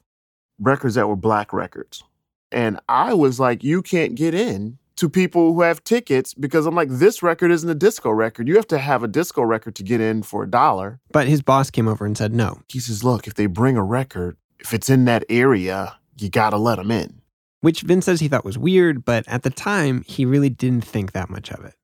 records 0.60 0.96
that 0.96 1.08
were 1.08 1.16
black 1.16 1.54
records. 1.54 2.04
And 2.52 2.80
I 2.90 3.14
was 3.14 3.40
like, 3.40 3.64
you 3.64 3.82
can't 3.82 4.16
get 4.16 4.34
in 4.34 4.78
to 4.98 5.10
people 5.10 5.54
who 5.54 5.62
have 5.62 5.84
tickets 5.84 6.34
because 6.34 6.66
I'm 6.66 6.76
like, 6.76 6.90
this 6.90 7.24
record 7.24 7.52
isn't 7.52 7.70
a 7.70 7.76
disco 7.76 8.10
record. 8.12 8.48
You 8.48 8.56
have 8.56 8.68
to 8.68 8.78
have 8.78 9.04
a 9.04 9.08
disco 9.08 9.42
record 9.42 9.76
to 9.76 9.84
get 9.84 10.02
in 10.02 10.22
for 10.24 10.44
a 10.44 10.50
dollar. 10.50 11.00
But 11.12 11.28
his 11.28 11.42
boss 11.42 11.72
came 11.72 11.88
over 11.88 12.06
and 12.06 12.18
said 12.18 12.34
no. 12.34 12.62
He 12.68 12.80
says, 12.80 13.04
look, 13.04 13.28
if 13.28 13.34
they 13.34 13.46
bring 13.46 13.78
a 13.78 13.84
record, 13.84 14.38
if 14.60 14.74
it's 14.74 14.90
in 14.90 15.06
that 15.06 15.24
area, 15.30 15.98
you 16.20 16.30
gotta 16.30 16.58
let 16.58 16.76
them 16.76 16.92
in. 16.92 17.22
which 17.62 17.82
Vince 17.82 18.06
says 18.06 18.20
he 18.20 18.28
thought 18.28 18.44
was 18.46 18.58
weird, 18.58 19.06
but 19.06 19.24
at 19.28 19.44
the 19.44 19.50
time, 19.50 20.04
he 20.08 20.26
really 20.26 20.50
didn't 20.50 20.84
think 20.86 21.12
that 21.12 21.30
much 21.30 21.52
of 21.52 21.64
it. 21.64 21.76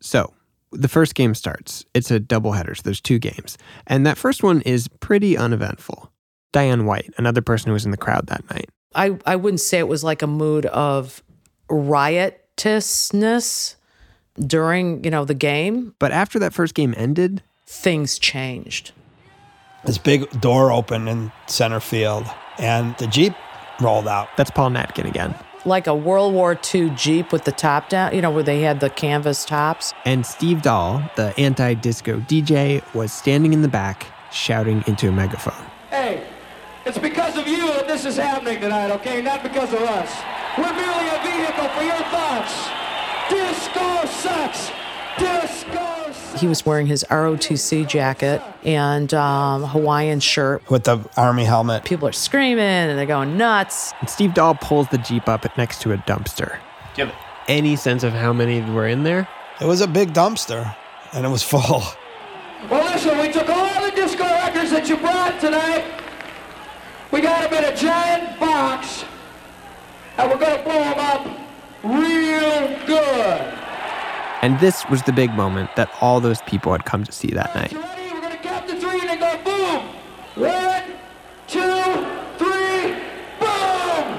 So, 0.00 0.32
the 0.72 0.88
first 0.88 1.14
game 1.14 1.34
starts. 1.34 1.84
It's 1.92 2.10
a 2.10 2.18
doubleheader, 2.18 2.76
so 2.76 2.82
there's 2.82 3.00
two 3.00 3.18
games. 3.18 3.58
And 3.86 4.06
that 4.06 4.16
first 4.16 4.42
one 4.42 4.62
is 4.62 4.88
pretty 4.88 5.36
uneventful. 5.36 6.10
Diane 6.52 6.86
White, 6.86 7.12
another 7.18 7.42
person 7.42 7.68
who 7.68 7.72
was 7.74 7.84
in 7.84 7.90
the 7.90 7.96
crowd 7.96 8.26
that 8.28 8.48
night. 8.50 8.68
I, 8.94 9.18
I 9.26 9.36
wouldn't 9.36 9.60
say 9.60 9.78
it 9.78 9.88
was 9.88 10.02
like 10.04 10.22
a 10.22 10.26
mood 10.26 10.66
of 10.66 11.22
riotousness 11.72 13.76
during, 14.38 15.04
you 15.04 15.10
know, 15.10 15.24
the 15.24 15.34
game. 15.34 15.94
But 15.98 16.12
after 16.12 16.38
that 16.38 16.52
first 16.52 16.74
game 16.74 16.94
ended, 16.96 17.42
Things 17.72 18.18
changed. 18.18 18.92
This 19.86 19.96
big 19.96 20.28
door 20.42 20.70
opened 20.70 21.08
in 21.08 21.32
center 21.46 21.80
field, 21.80 22.26
and 22.58 22.94
the 22.98 23.06
Jeep 23.06 23.32
rolled 23.80 24.06
out. 24.06 24.28
that's 24.36 24.50
Paul 24.50 24.70
Natkin 24.70 25.08
again. 25.08 25.34
Like 25.64 25.86
a 25.86 25.94
World 25.94 26.34
War 26.34 26.60
II 26.74 26.90
Jeep 26.90 27.32
with 27.32 27.44
the 27.44 27.50
top 27.50 27.88
down, 27.88 28.14
you 28.14 28.20
know, 28.20 28.30
where 28.30 28.42
they 28.42 28.60
had 28.60 28.80
the 28.80 28.90
canvas 28.90 29.46
tops. 29.46 29.94
And 30.04 30.26
Steve 30.26 30.60
Dahl, 30.60 31.02
the 31.16 31.32
anti 31.40 31.72
disco 31.72 32.20
DJ, 32.20 32.82
was 32.94 33.10
standing 33.10 33.54
in 33.54 33.62
the 33.62 33.68
back 33.68 34.06
shouting 34.30 34.84
into 34.86 35.08
a 35.08 35.12
megaphone. 35.12 35.64
Hey, 35.88 36.26
it's 36.84 36.98
because 36.98 37.38
of 37.38 37.48
you 37.48 37.68
that 37.68 37.88
this 37.88 38.04
is 38.04 38.16
happening 38.16 38.60
tonight, 38.60 38.90
okay? 38.90 39.22
Not 39.22 39.42
because 39.42 39.72
of 39.72 39.80
us. 39.80 40.12
We're 40.58 40.72
merely 40.72 41.08
a 41.08 41.20
vehicle 41.22 41.68
for 41.70 41.82
your 41.82 42.02
thoughts. 42.10 42.68
Disco 43.30 44.06
sucks. 44.06 44.70
Disco 45.18 46.12
sucks. 46.12 46.40
He 46.40 46.46
was 46.46 46.66
wearing 46.66 46.86
his 46.86 47.04
ROTC 47.08 47.88
jacket 47.88 48.42
and 48.64 49.12
um, 49.14 49.64
Hawaiian 49.64 50.20
shirt. 50.20 50.68
with 50.70 50.84
the 50.84 50.98
army 51.16 51.44
helmet. 51.44 51.84
People 51.84 52.06
are 52.08 52.12
screaming 52.12 52.64
and 52.64 52.98
they're 52.98 53.06
going 53.06 53.36
nuts. 53.36 53.92
And 54.00 54.10
Steve 54.10 54.34
Dahl 54.34 54.54
pulls 54.54 54.88
the 54.88 54.98
Jeep 54.98 55.28
up 55.28 55.46
next 55.56 55.80
to 55.82 55.92
a 55.92 55.96
dumpster. 55.98 56.58
Do 56.94 57.02
you 57.02 57.06
have 57.08 57.16
any 57.48 57.76
sense 57.76 58.02
of 58.02 58.12
how 58.12 58.32
many 58.32 58.60
were 58.72 58.86
in 58.86 59.04
there? 59.04 59.26
It 59.60 59.66
was 59.66 59.80
a 59.80 59.86
big 59.86 60.12
dumpster, 60.12 60.74
and 61.12 61.24
it 61.24 61.28
was 61.28 61.42
full. 61.42 61.82
Well, 62.70 62.84
listen, 62.92 63.18
we 63.18 63.30
took 63.32 63.48
all 63.48 63.84
the 63.84 63.90
disco 63.94 64.24
records 64.24 64.70
that 64.70 64.88
you 64.88 64.96
brought 64.96 65.40
tonight. 65.40 65.84
We 67.10 67.20
got 67.20 67.48
them 67.50 67.62
in 67.64 67.72
a 67.72 67.76
giant 67.76 68.38
box, 68.40 69.04
and 70.18 70.30
we're 70.30 70.38
going 70.38 70.58
to 70.58 70.62
blow 70.64 70.78
them 70.78 70.98
up 70.98 71.26
real 71.82 72.86
good. 72.86 73.40
And 74.42 74.58
this 74.60 74.88
was 74.88 75.02
the 75.02 75.12
big 75.12 75.32
moment 75.34 75.70
that 75.76 75.90
all 76.00 76.20
those 76.20 76.42
people 76.42 76.72
had 76.72 76.84
come 76.84 77.04
to 77.04 77.12
see 77.12 77.28
that 77.28 77.54
night. 77.54 77.72
You 77.72 77.80
ready? 77.80 78.12
We're 78.12 78.20
going 78.20 78.32
to 78.32 78.38
count 78.38 78.68
to 78.68 78.80
three 78.80 79.00
and 79.00 79.08
then 79.08 79.20
go 79.20 79.36
boom. 79.44 79.86
One, 80.34 80.82
two, 81.46 81.60
three, 82.38 82.94
boom. 83.38 84.18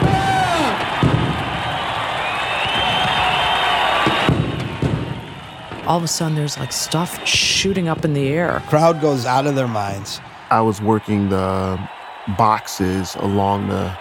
Bam! 0.00 0.86
All 5.86 5.98
of 5.98 6.02
a 6.02 6.08
sudden, 6.08 6.34
there's 6.34 6.58
like 6.58 6.72
stuff 6.72 7.26
shooting 7.26 7.88
up 7.88 8.04
in 8.04 8.14
the 8.14 8.28
air. 8.28 8.62
Crowd 8.68 9.00
goes 9.00 9.26
out 9.26 9.46
of 9.46 9.54
their 9.54 9.68
minds. 9.68 10.20
I 10.50 10.60
was 10.60 10.80
working 10.80 11.28
the 11.28 11.78
boxes 12.38 13.14
along 13.16 13.68
the 13.68 13.96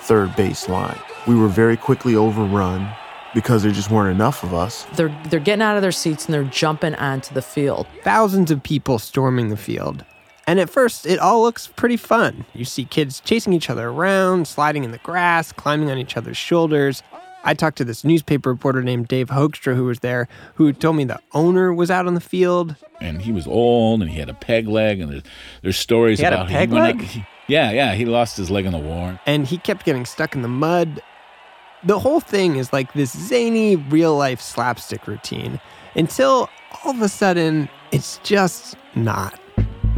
third 0.00 0.34
base 0.36 0.68
line. 0.68 0.98
We 1.26 1.34
were 1.34 1.48
very 1.48 1.76
quickly 1.76 2.16
overrun 2.16 2.90
because 3.34 3.62
there 3.62 3.72
just 3.72 3.90
weren't 3.90 4.14
enough 4.14 4.42
of 4.42 4.54
us. 4.54 4.84
They're 4.94 5.14
they're 5.28 5.40
getting 5.40 5.62
out 5.62 5.76
of 5.76 5.82
their 5.82 5.92
seats 5.92 6.24
and 6.26 6.34
they're 6.34 6.44
jumping 6.44 6.94
onto 6.94 7.34
the 7.34 7.42
field. 7.42 7.86
Thousands 8.02 8.50
of 8.50 8.62
people 8.62 8.98
storming 8.98 9.48
the 9.48 9.56
field. 9.56 10.04
And 10.46 10.58
at 10.58 10.70
first, 10.70 11.04
it 11.04 11.18
all 11.18 11.42
looks 11.42 11.66
pretty 11.66 11.98
fun. 11.98 12.46
You 12.54 12.64
see 12.64 12.86
kids 12.86 13.20
chasing 13.20 13.52
each 13.52 13.68
other 13.68 13.88
around, 13.88 14.48
sliding 14.48 14.82
in 14.82 14.92
the 14.92 14.98
grass, 14.98 15.52
climbing 15.52 15.90
on 15.90 15.98
each 15.98 16.16
other's 16.16 16.38
shoulders. 16.38 17.02
I 17.48 17.54
talked 17.54 17.78
to 17.78 17.84
this 17.84 18.04
newspaper 18.04 18.50
reporter 18.50 18.82
named 18.82 19.08
Dave 19.08 19.28
Hoekstra 19.28 19.74
who 19.74 19.84
was 19.86 20.00
there, 20.00 20.28
who 20.56 20.70
told 20.74 20.96
me 20.96 21.04
the 21.04 21.18
owner 21.32 21.72
was 21.72 21.90
out 21.90 22.06
on 22.06 22.12
the 22.14 22.20
field. 22.20 22.76
and 23.00 23.22
he 23.22 23.32
was 23.32 23.46
old 23.46 24.02
and 24.02 24.10
he 24.10 24.18
had 24.18 24.28
a 24.28 24.34
peg 24.34 24.68
leg 24.68 25.00
and 25.00 25.10
there's, 25.10 25.22
there's 25.62 25.76
stories 25.78 26.18
He 26.18 26.24
had 26.24 26.34
a 26.34 26.36
about 26.42 26.48
peg 26.48 26.68
he 26.68 26.74
leg? 26.74 26.96
up- 26.96 27.02
he- 27.02 27.24
yeah 27.46 27.70
yeah 27.70 27.94
he 27.94 28.04
lost 28.04 28.36
his 28.36 28.50
leg 28.50 28.66
in 28.66 28.72
the 28.72 28.78
war 28.78 29.18
and 29.24 29.46
he 29.46 29.56
kept 29.56 29.86
getting 29.86 30.04
stuck 30.04 30.34
in 30.34 30.42
the 30.42 30.48
mud. 30.48 31.00
The 31.84 31.98
whole 31.98 32.20
thing 32.20 32.56
is 32.56 32.70
like 32.72 32.92
this 32.92 33.16
zany 33.16 33.76
real 33.76 34.14
life 34.16 34.40
slapstick 34.42 35.06
routine 35.06 35.58
until 35.94 36.50
all 36.84 36.90
of 36.90 37.00
a 37.00 37.08
sudden 37.08 37.70
it's 37.92 38.18
just 38.24 38.76
not. 38.94 39.40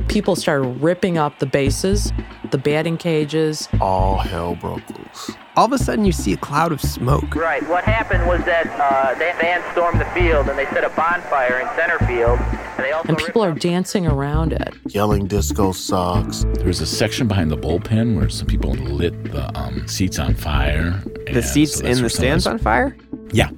People 0.06 0.36
started 0.36 0.68
ripping 0.80 1.18
up 1.18 1.38
the 1.40 1.46
bases, 1.46 2.12
the 2.52 2.58
batting 2.58 2.96
cages. 2.96 3.68
All 3.80 4.18
hell 4.18 4.54
broke 4.56 4.88
loose. 4.90 5.30
All 5.60 5.66
of 5.66 5.72
a 5.72 5.78
sudden 5.78 6.06
you 6.06 6.12
see 6.12 6.32
a 6.32 6.38
cloud 6.38 6.72
of 6.72 6.80
smoke. 6.80 7.34
Right. 7.34 7.62
What 7.68 7.84
happened 7.84 8.26
was 8.26 8.42
that 8.46 8.66
uh, 8.80 9.12
they 9.18 9.30
band 9.38 9.62
stormed 9.72 10.00
the 10.00 10.06
field 10.06 10.48
and 10.48 10.58
they 10.58 10.64
set 10.64 10.84
a 10.84 10.88
bonfire 10.96 11.60
in 11.60 11.68
center 11.76 11.98
field, 12.06 12.38
and 12.40 12.78
they 12.78 12.92
also 12.92 13.08
And 13.10 13.18
people 13.18 13.44
are 13.44 13.52
dancing 13.52 14.06
around 14.06 14.54
it. 14.54 14.72
Yelling 14.86 15.26
disco 15.26 15.72
sucks. 15.72 16.44
there 16.54 16.64
was 16.66 16.80
a 16.80 16.86
section 16.86 17.28
behind 17.28 17.50
the 17.50 17.58
bullpen 17.58 18.16
where 18.16 18.30
some 18.30 18.46
people 18.46 18.70
lit 18.70 19.22
the 19.32 19.54
um, 19.54 19.86
seats 19.86 20.18
on 20.18 20.32
fire 20.32 21.02
The 21.30 21.42
seats 21.42 21.80
so 21.80 21.84
in 21.84 22.00
the 22.00 22.08
stands 22.08 22.46
on 22.46 22.56
fire? 22.58 22.96
yeah 23.32 23.50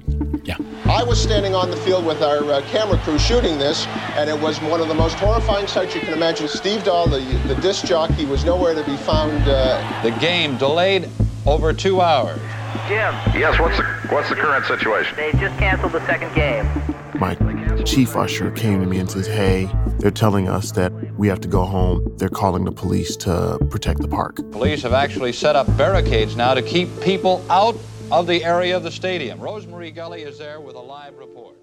yeah 0.43 0.57
I 0.85 1.03
was 1.05 1.23
standing 1.23 1.55
on 1.55 1.71
the 1.71 1.77
field 1.77 2.05
with 2.05 2.21
our 2.21 2.43
uh, 2.51 2.61
camera 2.67 2.97
crew 3.05 3.17
shooting 3.17 3.57
this, 3.57 3.87
and 4.17 4.29
it 4.29 4.37
was 4.37 4.59
one 4.63 4.81
of 4.81 4.89
the 4.89 4.93
most 4.93 5.15
horrifying 5.15 5.67
sights 5.67 5.95
you 5.95 6.01
can 6.01 6.11
imagine. 6.13 6.49
Steve 6.49 6.83
Dahl, 6.83 7.07
the, 7.07 7.21
the 7.47 7.55
disc 7.61 7.85
jockey, 7.85 8.25
was 8.25 8.43
nowhere 8.43 8.75
to 8.75 8.83
be 8.83 8.97
found. 8.97 9.41
Uh, 9.47 9.79
The 10.03 10.11
game 10.19 10.57
delayed 10.57 11.09
over 11.45 11.73
two 11.73 12.01
hours. 12.01 12.39
Jim, 12.87 13.13
Yes, 13.33 13.59
what's 13.59 13.77
the, 13.77 13.83
what's 14.09 14.29
the 14.29 14.35
current 14.35 14.65
situation? 14.65 15.15
they 15.15 15.31
just 15.33 15.57
canceled 15.57 15.91
the 15.91 16.05
second 16.05 16.33
game. 16.33 16.67
My 17.15 17.35
chief 17.83 18.15
usher 18.15 18.49
came 18.51 18.81
to 18.81 18.87
me 18.87 18.97
and 18.97 19.09
says, 19.09 19.27
Hey, 19.27 19.69
they're 19.99 20.11
telling 20.11 20.49
us 20.49 20.71
that 20.71 20.91
we 21.17 21.27
have 21.27 21.39
to 21.41 21.47
go 21.47 21.63
home. 21.63 22.11
They're 22.17 22.29
calling 22.29 22.65
the 22.65 22.71
police 22.71 23.15
to 23.17 23.59
protect 23.69 24.01
the 24.01 24.07
park. 24.07 24.37
Police 24.51 24.81
have 24.81 24.93
actually 24.93 25.31
set 25.31 25.55
up 25.55 25.67
barricades 25.77 26.35
now 26.35 26.53
to 26.53 26.61
keep 26.61 26.89
people 27.01 27.45
out 27.49 27.77
of 28.11 28.27
the 28.27 28.43
area 28.43 28.75
of 28.75 28.83
the 28.83 28.91
stadium. 28.91 29.39
Rosemary 29.39 29.91
Gully 29.91 30.23
is 30.23 30.37
there 30.37 30.59
with 30.59 30.75
a 30.75 30.79
live 30.79 31.15
report. 31.17 31.55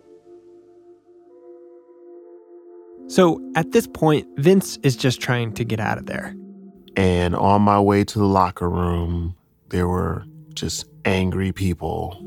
So 3.09 3.41
at 3.57 3.73
this 3.73 3.89
point, 3.89 4.29
Vince 4.37 4.79
is 4.85 4.95
just 4.95 5.21
trying 5.21 5.53
to 5.55 5.65
get 5.65 5.81
out 5.81 5.99
of 5.99 6.07
there. 6.07 6.35
And 6.97 7.35
on 7.35 7.63
my 7.63 7.81
way 7.81 8.05
to 8.05 8.19
the 8.19 8.25
locker 8.25 8.71
room, 8.71 9.35
there 9.71 9.89
were 9.89 10.25
just 10.55 10.87
angry 11.05 11.53
people 11.53 12.19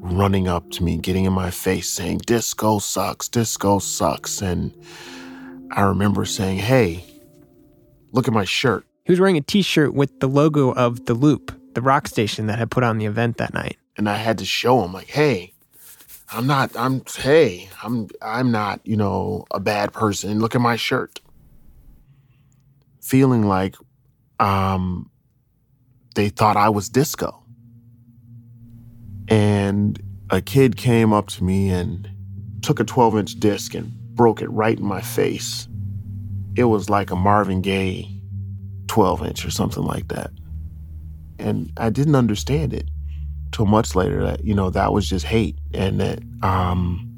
running 0.00 0.48
up 0.48 0.70
to 0.70 0.82
me, 0.82 0.96
getting 0.96 1.26
in 1.26 1.32
my 1.32 1.50
face, 1.50 1.88
saying, 1.88 2.18
Disco 2.26 2.78
sucks, 2.78 3.28
disco 3.28 3.78
sucks. 3.78 4.42
And 4.42 4.74
I 5.72 5.82
remember 5.82 6.24
saying, 6.24 6.58
Hey, 6.58 7.04
look 8.12 8.26
at 8.26 8.34
my 8.34 8.44
shirt. 8.44 8.84
He 9.04 9.12
was 9.12 9.20
wearing 9.20 9.36
a 9.36 9.42
t 9.42 9.62
shirt 9.62 9.94
with 9.94 10.20
the 10.20 10.26
logo 10.26 10.72
of 10.72 11.06
The 11.06 11.14
Loop, 11.14 11.74
the 11.74 11.82
rock 11.82 12.08
station 12.08 12.46
that 12.46 12.58
had 12.58 12.70
put 12.70 12.82
on 12.82 12.98
the 12.98 13.06
event 13.06 13.36
that 13.36 13.54
night. 13.54 13.76
And 13.96 14.08
I 14.08 14.16
had 14.16 14.38
to 14.38 14.44
show 14.44 14.82
him, 14.82 14.92
like, 14.92 15.08
hey, 15.08 15.52
I'm 16.32 16.46
not, 16.46 16.74
I'm, 16.76 17.02
hey, 17.16 17.68
I'm, 17.82 18.08
I'm 18.22 18.50
not, 18.50 18.80
you 18.84 18.96
know, 18.96 19.44
a 19.50 19.60
bad 19.60 19.92
person. 19.92 20.38
Look 20.38 20.54
at 20.54 20.60
my 20.60 20.76
shirt. 20.76 21.20
Feeling 23.02 23.46
like 23.46 23.74
um, 24.38 25.10
they 26.14 26.28
thought 26.28 26.56
I 26.56 26.68
was 26.68 26.88
disco. 26.88 27.42
And 29.28 30.00
a 30.30 30.40
kid 30.40 30.76
came 30.76 31.12
up 31.12 31.28
to 31.28 31.44
me 31.44 31.70
and 31.70 32.08
took 32.62 32.80
a 32.80 32.84
12 32.84 33.16
inch 33.16 33.40
disc 33.40 33.74
and 33.74 33.92
broke 34.14 34.42
it 34.42 34.48
right 34.48 34.78
in 34.78 34.84
my 34.84 35.00
face. 35.00 35.68
It 36.56 36.64
was 36.64 36.90
like 36.90 37.10
a 37.10 37.16
Marvin 37.16 37.62
Gaye 37.62 38.20
12 38.88 39.22
inch 39.26 39.44
or 39.44 39.50
something 39.50 39.84
like 39.84 40.08
that. 40.08 40.30
And 41.38 41.72
I 41.76 41.90
didn't 41.90 42.16
understand 42.16 42.74
it 42.74 42.88
till 43.52 43.66
much 43.66 43.94
later 43.94 44.22
that, 44.24 44.44
you 44.44 44.54
know, 44.54 44.68
that 44.70 44.92
was 44.92 45.08
just 45.08 45.24
hate 45.24 45.56
and 45.72 46.00
that 46.00 46.18
um, 46.42 47.08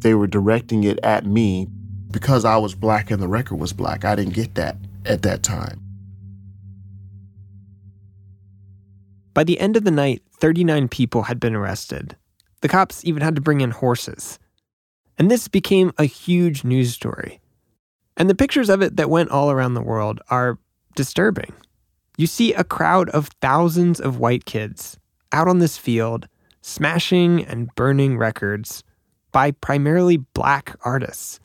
they 0.00 0.14
were 0.14 0.26
directing 0.26 0.84
it 0.84 1.00
at 1.02 1.26
me 1.26 1.68
because 2.10 2.44
I 2.44 2.58
was 2.58 2.74
black 2.74 3.10
and 3.10 3.20
the 3.20 3.28
record 3.28 3.56
was 3.56 3.72
black. 3.72 4.04
I 4.04 4.14
didn't 4.14 4.34
get 4.34 4.54
that 4.54 4.76
at 5.04 5.22
that 5.22 5.42
time. 5.42 5.80
By 9.36 9.44
the 9.44 9.60
end 9.60 9.76
of 9.76 9.84
the 9.84 9.90
night, 9.90 10.22
39 10.40 10.88
people 10.88 11.24
had 11.24 11.38
been 11.38 11.54
arrested. 11.54 12.16
The 12.62 12.70
cops 12.70 13.04
even 13.04 13.22
had 13.22 13.34
to 13.34 13.42
bring 13.42 13.60
in 13.60 13.70
horses. 13.70 14.38
And 15.18 15.30
this 15.30 15.46
became 15.46 15.92
a 15.98 16.04
huge 16.04 16.64
news 16.64 16.94
story. 16.94 17.42
And 18.16 18.30
the 18.30 18.34
pictures 18.34 18.70
of 18.70 18.80
it 18.80 18.96
that 18.96 19.10
went 19.10 19.28
all 19.28 19.50
around 19.50 19.74
the 19.74 19.82
world 19.82 20.22
are 20.30 20.58
disturbing. 20.94 21.52
You 22.16 22.26
see 22.26 22.54
a 22.54 22.64
crowd 22.64 23.10
of 23.10 23.28
thousands 23.42 24.00
of 24.00 24.18
white 24.18 24.46
kids 24.46 24.98
out 25.32 25.48
on 25.48 25.58
this 25.58 25.76
field, 25.76 26.28
smashing 26.62 27.44
and 27.44 27.68
burning 27.74 28.16
records 28.16 28.84
by 29.32 29.50
primarily 29.50 30.16
black 30.16 30.78
artists. 30.82 31.40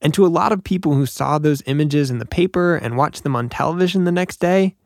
And 0.00 0.14
to 0.14 0.24
a 0.24 0.28
lot 0.28 0.52
of 0.52 0.62
people 0.62 0.94
who 0.94 1.06
saw 1.06 1.38
those 1.38 1.64
images 1.66 2.08
in 2.08 2.18
the 2.18 2.24
paper 2.24 2.76
and 2.76 2.96
watched 2.96 3.24
them 3.24 3.34
on 3.34 3.48
television 3.48 4.04
the 4.04 4.12
next 4.12 4.36
day, 4.36 4.76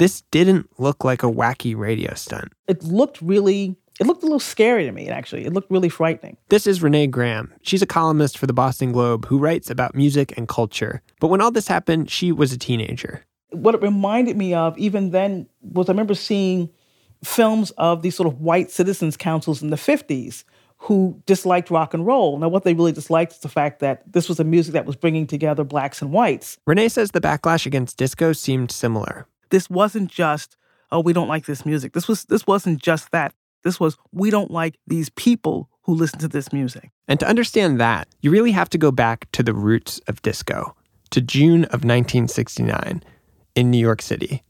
this 0.00 0.22
didn't 0.30 0.66
look 0.78 1.04
like 1.04 1.22
a 1.22 1.26
wacky 1.26 1.76
radio 1.76 2.14
stunt. 2.14 2.50
It 2.66 2.82
looked 2.82 3.20
really 3.20 3.76
it 4.00 4.06
looked 4.06 4.22
a 4.22 4.26
little 4.26 4.40
scary 4.40 4.86
to 4.86 4.92
me, 4.92 5.10
actually. 5.10 5.44
It 5.44 5.52
looked 5.52 5.70
really 5.70 5.90
frightening. 5.90 6.38
This 6.48 6.66
is 6.66 6.82
Renee 6.82 7.06
Graham. 7.06 7.52
She's 7.60 7.82
a 7.82 7.86
columnist 7.86 8.38
for 8.38 8.46
the 8.46 8.54
Boston 8.54 8.92
Globe 8.92 9.26
who 9.26 9.36
writes 9.36 9.68
about 9.68 9.94
music 9.94 10.32
and 10.38 10.48
culture. 10.48 11.02
But 11.20 11.28
when 11.28 11.42
all 11.42 11.50
this 11.50 11.68
happened, 11.68 12.10
she 12.10 12.32
was 12.32 12.50
a 12.50 12.56
teenager. 12.56 13.26
What 13.50 13.74
it 13.74 13.82
reminded 13.82 14.38
me 14.38 14.54
of, 14.54 14.78
even 14.78 15.10
then, 15.10 15.46
was 15.60 15.90
I 15.90 15.92
remember 15.92 16.14
seeing 16.14 16.70
films 17.22 17.72
of 17.72 18.00
these 18.00 18.14
sort 18.14 18.26
of 18.26 18.40
white 18.40 18.70
citizens 18.70 19.18
councils 19.18 19.60
in 19.60 19.68
the 19.68 19.76
50s 19.76 20.44
who 20.78 21.20
disliked 21.26 21.70
rock 21.70 21.92
and 21.92 22.06
roll. 22.06 22.38
Now, 22.38 22.48
what 22.48 22.64
they 22.64 22.72
really 22.72 22.92
disliked 22.92 23.34
is 23.34 23.40
the 23.40 23.50
fact 23.50 23.80
that 23.80 24.10
this 24.10 24.30
was 24.30 24.40
a 24.40 24.44
music 24.44 24.72
that 24.72 24.86
was 24.86 24.96
bringing 24.96 25.26
together 25.26 25.62
blacks 25.62 26.00
and 26.00 26.10
whites. 26.10 26.56
Renee 26.66 26.88
says 26.88 27.10
the 27.10 27.20
backlash 27.20 27.66
against 27.66 27.98
disco 27.98 28.32
seemed 28.32 28.70
similar. 28.70 29.26
This 29.50 29.68
wasn't 29.68 30.10
just, 30.10 30.56
oh, 30.90 31.00
we 31.00 31.12
don't 31.12 31.28
like 31.28 31.46
this 31.46 31.66
music. 31.66 31.92
This 31.92 32.08
was 32.08 32.24
this 32.24 32.46
wasn't 32.46 32.80
just 32.80 33.10
that. 33.12 33.34
This 33.62 33.78
was 33.78 33.96
we 34.12 34.30
don't 34.30 34.50
like 34.50 34.78
these 34.86 35.10
people 35.10 35.68
who 35.82 35.94
listen 35.94 36.18
to 36.20 36.28
this 36.28 36.52
music. 36.52 36.90
And 37.08 37.18
to 37.20 37.28
understand 37.28 37.80
that, 37.80 38.08
you 38.20 38.30
really 38.30 38.52
have 38.52 38.70
to 38.70 38.78
go 38.78 38.90
back 38.90 39.30
to 39.32 39.42
the 39.42 39.54
roots 39.54 39.98
of 40.06 40.22
disco, 40.22 40.76
to 41.10 41.20
June 41.20 41.64
of 41.64 41.84
1969 41.84 43.02
in 43.54 43.70
New 43.70 43.78
York 43.78 44.02
City. 44.02 44.42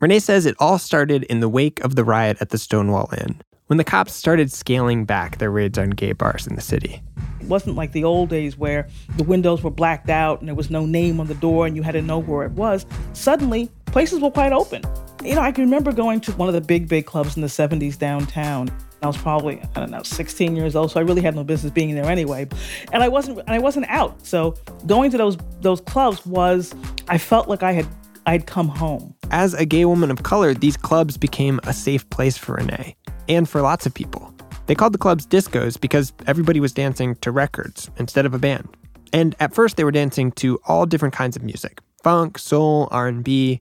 Renee 0.00 0.18
says 0.18 0.46
it 0.46 0.56
all 0.58 0.78
started 0.78 1.22
in 1.24 1.40
the 1.40 1.48
wake 1.48 1.78
of 1.84 1.94
the 1.94 2.04
riot 2.04 2.36
at 2.40 2.50
the 2.50 2.58
Stonewall 2.58 3.08
Inn, 3.16 3.40
when 3.72 3.78
the 3.78 3.84
cops 3.84 4.12
started 4.12 4.52
scaling 4.52 5.06
back 5.06 5.38
their 5.38 5.50
raids 5.50 5.78
on 5.78 5.88
gay 5.88 6.12
bars 6.12 6.46
in 6.46 6.56
the 6.56 6.60
city. 6.60 7.02
It 7.40 7.46
wasn't 7.46 7.74
like 7.74 7.92
the 7.92 8.04
old 8.04 8.28
days 8.28 8.54
where 8.54 8.86
the 9.16 9.22
windows 9.22 9.62
were 9.62 9.70
blacked 9.70 10.10
out 10.10 10.40
and 10.40 10.48
there 10.48 10.54
was 10.54 10.68
no 10.68 10.84
name 10.84 11.18
on 11.20 11.26
the 11.26 11.34
door 11.36 11.66
and 11.66 11.74
you 11.74 11.82
had 11.82 11.92
to 11.92 12.02
know 12.02 12.18
where 12.18 12.44
it 12.44 12.52
was. 12.52 12.84
Suddenly, 13.14 13.70
places 13.86 14.20
were 14.20 14.30
quite 14.30 14.52
open. 14.52 14.82
You 15.24 15.36
know, 15.36 15.40
I 15.40 15.52
can 15.52 15.64
remember 15.64 15.90
going 15.90 16.20
to 16.20 16.32
one 16.32 16.48
of 16.48 16.54
the 16.54 16.60
big, 16.60 16.86
big 16.86 17.06
clubs 17.06 17.34
in 17.34 17.40
the 17.40 17.48
70s 17.48 17.98
downtown. 17.98 18.68
I 19.02 19.06
was 19.06 19.16
probably, 19.16 19.58
I 19.74 19.80
don't 19.80 19.90
know, 19.90 20.02
16 20.02 20.54
years 20.54 20.76
old, 20.76 20.90
so 20.90 21.00
I 21.00 21.02
really 21.04 21.22
had 21.22 21.34
no 21.34 21.42
business 21.42 21.72
being 21.72 21.94
there 21.94 22.10
anyway. 22.10 22.48
And 22.92 23.02
I 23.02 23.08
wasn't 23.08 23.38
and 23.38 23.52
I 23.52 23.58
wasn't 23.58 23.86
out. 23.88 24.26
So 24.26 24.54
going 24.84 25.10
to 25.12 25.16
those 25.16 25.38
those 25.62 25.80
clubs 25.80 26.26
was 26.26 26.74
I 27.08 27.16
felt 27.16 27.48
like 27.48 27.62
I 27.62 27.72
had 27.72 27.88
I'd 28.26 28.46
come 28.46 28.68
home. 28.68 29.14
As 29.30 29.54
a 29.54 29.64
gay 29.64 29.86
woman 29.86 30.10
of 30.10 30.24
color, 30.24 30.52
these 30.52 30.76
clubs 30.76 31.16
became 31.16 31.58
a 31.64 31.72
safe 31.72 32.08
place 32.10 32.36
for 32.36 32.56
Renee 32.56 32.96
and 33.28 33.48
for 33.48 33.60
lots 33.60 33.86
of 33.86 33.94
people. 33.94 34.32
They 34.66 34.74
called 34.74 34.94
the 34.94 34.98
clubs 34.98 35.26
discos 35.26 35.80
because 35.80 36.12
everybody 36.26 36.60
was 36.60 36.72
dancing 36.72 37.16
to 37.16 37.30
records 37.30 37.90
instead 37.98 38.26
of 38.26 38.34
a 38.34 38.38
band. 38.38 38.68
And 39.12 39.34
at 39.40 39.54
first 39.54 39.76
they 39.76 39.84
were 39.84 39.90
dancing 39.90 40.32
to 40.32 40.60
all 40.66 40.86
different 40.86 41.14
kinds 41.14 41.36
of 41.36 41.42
music, 41.42 41.80
funk, 42.02 42.38
soul, 42.38 42.88
R&B. 42.90 43.60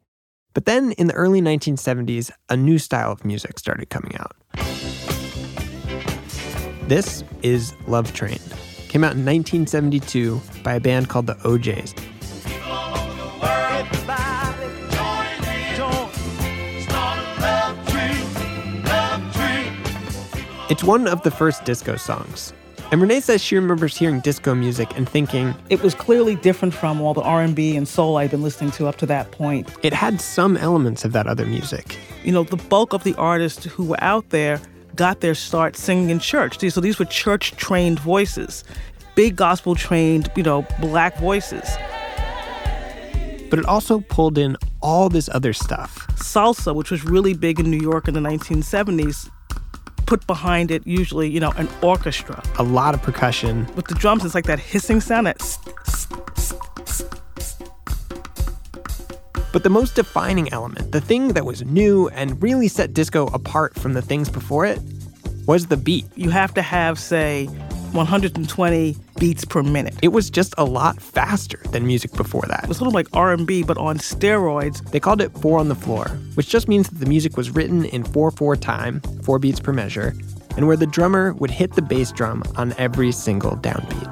But 0.53 0.65
then 0.65 0.91
in 0.93 1.07
the 1.07 1.13
early 1.13 1.41
1970s, 1.41 2.31
a 2.49 2.57
new 2.57 2.77
style 2.77 3.11
of 3.11 3.25
music 3.25 3.59
started 3.59 3.89
coming 3.89 4.15
out. 4.17 4.35
This 6.87 7.23
is 7.41 7.73
Love 7.87 8.13
Train. 8.13 8.39
Came 8.89 9.03
out 9.03 9.15
in 9.15 9.25
1972 9.25 10.41
by 10.63 10.73
a 10.75 10.79
band 10.79 11.07
called 11.07 11.27
the 11.27 11.37
O'Jays. 11.45 11.95
It's 20.71 20.85
one 20.85 21.05
of 21.05 21.21
the 21.23 21.31
first 21.31 21.65
disco 21.65 21.97
songs. 21.97 22.53
And 22.93 23.01
Renee 23.01 23.19
says 23.19 23.43
she 23.43 23.57
remembers 23.57 23.97
hearing 23.97 24.21
disco 24.21 24.55
music 24.55 24.95
and 24.95 25.07
thinking 25.07 25.53
it 25.69 25.81
was 25.81 25.93
clearly 25.93 26.37
different 26.37 26.73
from 26.73 27.01
all 27.01 27.13
the 27.13 27.21
R&B 27.21 27.75
and 27.75 27.85
soul 27.85 28.15
I'd 28.15 28.31
been 28.31 28.41
listening 28.41 28.71
to 28.71 28.87
up 28.87 28.95
to 28.99 29.05
that 29.07 29.31
point. 29.31 29.69
It 29.83 29.91
had 29.91 30.21
some 30.21 30.55
elements 30.55 31.03
of 31.03 31.11
that 31.11 31.27
other 31.27 31.45
music. 31.45 31.99
You 32.23 32.31
know, 32.31 32.43
the 32.43 32.55
bulk 32.55 32.93
of 32.93 33.03
the 33.03 33.13
artists 33.15 33.65
who 33.65 33.83
were 33.83 34.01
out 34.01 34.29
there 34.29 34.61
got 34.95 35.19
their 35.19 35.35
start 35.35 35.75
singing 35.75 36.09
in 36.09 36.19
church. 36.19 36.57
So 36.71 36.79
these 36.79 36.99
were 36.99 37.05
church-trained 37.05 37.99
voices, 37.99 38.63
big 39.15 39.35
gospel-trained, 39.35 40.31
you 40.37 40.43
know, 40.43 40.65
black 40.79 41.17
voices. 41.17 41.69
But 43.49 43.59
it 43.59 43.65
also 43.65 43.99
pulled 43.99 44.37
in 44.37 44.55
all 44.81 45.09
this 45.09 45.27
other 45.33 45.51
stuff. 45.51 46.07
Salsa, 46.15 46.73
which 46.73 46.91
was 46.91 47.03
really 47.03 47.33
big 47.33 47.59
in 47.59 47.69
New 47.69 47.81
York 47.81 48.07
in 48.07 48.13
the 48.13 48.21
1970s, 48.21 49.29
put 50.11 50.27
behind 50.27 50.71
it 50.71 50.85
usually, 50.85 51.29
you 51.29 51.39
know, 51.39 51.53
an 51.55 51.69
orchestra. 51.81 52.43
A 52.59 52.63
lot 52.63 52.93
of 52.93 53.01
percussion. 53.01 53.65
With 53.77 53.87
the 53.87 53.95
drums, 53.95 54.25
it's 54.25 54.35
like 54.35 54.43
that 54.43 54.59
hissing 54.59 54.99
sound 54.99 55.25
that. 55.25 55.37
But 59.53 59.63
the 59.63 59.69
most 59.69 59.95
defining 59.95 60.51
element, 60.51 60.91
the 60.91 60.99
thing 60.99 61.29
that 61.29 61.45
was 61.45 61.63
new 61.63 62.09
and 62.09 62.43
really 62.43 62.67
set 62.67 62.93
disco 62.93 63.27
apart 63.27 63.73
from 63.75 63.93
the 63.93 64.01
things 64.01 64.27
before 64.27 64.65
it, 64.65 64.81
was 65.47 65.67
the 65.67 65.77
beat. 65.77 66.05
You 66.17 66.29
have 66.29 66.53
to 66.55 66.61
have, 66.61 66.99
say, 66.99 67.47
120 67.93 68.97
beats 69.19 69.45
per 69.45 69.61
minute. 69.63 69.95
It 70.01 70.09
was 70.09 70.29
just 70.29 70.53
a 70.57 70.65
lot 70.65 71.01
faster 71.01 71.59
than 71.71 71.85
music 71.85 72.13
before 72.13 72.43
that. 72.47 72.63
It 72.63 72.69
was 72.69 72.77
sort 72.77 72.87
of 72.87 72.93
like 72.93 73.07
R&B 73.13 73.63
but 73.63 73.77
on 73.77 73.97
steroids. 73.97 74.89
They 74.91 74.99
called 74.99 75.21
it 75.21 75.31
4 75.37 75.59
on 75.59 75.67
the 75.67 75.75
floor, 75.75 76.07
which 76.35 76.49
just 76.49 76.67
means 76.67 76.89
that 76.89 76.99
the 76.99 77.05
music 77.05 77.37
was 77.37 77.49
written 77.51 77.85
in 77.85 78.03
4/4 78.03 78.55
time, 78.55 79.01
4 79.23 79.39
beats 79.39 79.59
per 79.59 79.73
measure, 79.73 80.15
and 80.57 80.67
where 80.67 80.77
the 80.77 80.87
drummer 80.87 81.33
would 81.33 81.51
hit 81.51 81.73
the 81.73 81.81
bass 81.81 82.11
drum 82.11 82.43
on 82.55 82.73
every 82.77 83.11
single 83.11 83.57
downbeat. 83.57 84.09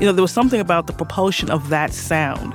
You 0.00 0.06
know, 0.06 0.12
there 0.12 0.22
was 0.22 0.32
something 0.32 0.60
about 0.60 0.86
the 0.86 0.92
propulsion 0.92 1.50
of 1.50 1.68
that 1.68 1.92
sound 1.92 2.54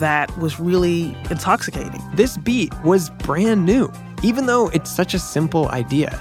that 0.00 0.36
was 0.38 0.58
really 0.60 1.16
intoxicating. 1.30 2.02
This 2.14 2.36
beat 2.36 2.72
was 2.84 3.10
brand 3.24 3.64
new, 3.64 3.90
even 4.22 4.46
though 4.46 4.68
it's 4.68 4.90
such 4.90 5.14
a 5.14 5.18
simple 5.18 5.68
idea. 5.68 6.20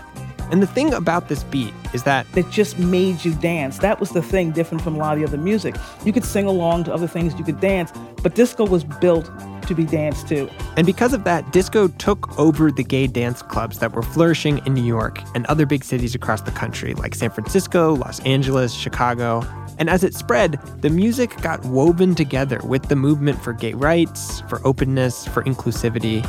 And 0.52 0.62
the 0.62 0.68
thing 0.68 0.94
about 0.94 1.28
this 1.28 1.44
beat 1.44 1.74
is 1.94 2.04
that 2.04 2.26
it 2.36 2.50
just 2.50 2.80
made 2.80 3.26
you 3.26 3.34
dance. 3.34 3.80
That 3.80 4.00
was 4.00 4.12
the 4.12 4.22
thing 4.22 4.52
different 4.52 4.84
from 4.84 4.96
a 4.96 4.98
lot 4.98 5.14
of 5.14 5.20
the 5.20 5.26
other 5.26 5.38
music. 5.38 5.76
You 6.06 6.14
could 6.14 6.24
sing 6.24 6.46
along 6.46 6.86
to 6.86 6.94
other 6.94 7.08
things, 7.08 7.34
you 7.38 7.44
could 7.44 7.60
dance, 7.60 7.92
but 8.24 8.36
disco 8.36 8.66
was 8.66 8.84
built 8.84 9.30
to 9.64 9.76
be 9.76 9.84
danced 9.84 10.28
to. 10.30 10.50
And 10.78 10.86
because 10.86 11.14
of 11.14 11.24
that, 11.26 11.52
disco 11.52 11.88
took 11.88 12.38
over 12.40 12.72
the 12.72 12.84
gay 12.84 13.08
dance 13.08 13.42
clubs 13.42 13.80
that 13.80 13.94
were 13.94 14.02
flourishing 14.02 14.66
in 14.66 14.74
New 14.74 14.84
York 14.84 15.22
and 15.36 15.46
other 15.48 15.66
big 15.66 15.84
cities 15.84 16.16
across 16.16 16.42
the 16.42 16.52
country, 16.52 16.94
like 16.94 17.14
San 17.14 17.30
Francisco, 17.30 17.96
Los 17.96 18.20
Angeles, 18.22 18.74
Chicago. 18.74 19.44
And 19.80 19.90
as 19.90 20.04
it 20.04 20.16
spread, 20.16 20.54
the 20.82 20.90
music 20.90 21.40
got 21.42 21.64
woven 21.66 22.16
together 22.16 22.60
with 22.64 22.88
the 22.88 22.96
movement 22.96 23.42
for 23.44 23.54
gay 23.54 23.74
rights, 23.74 24.42
for 24.48 24.66
openness, 24.66 25.28
for 25.28 25.44
inclusivity. 25.44 26.24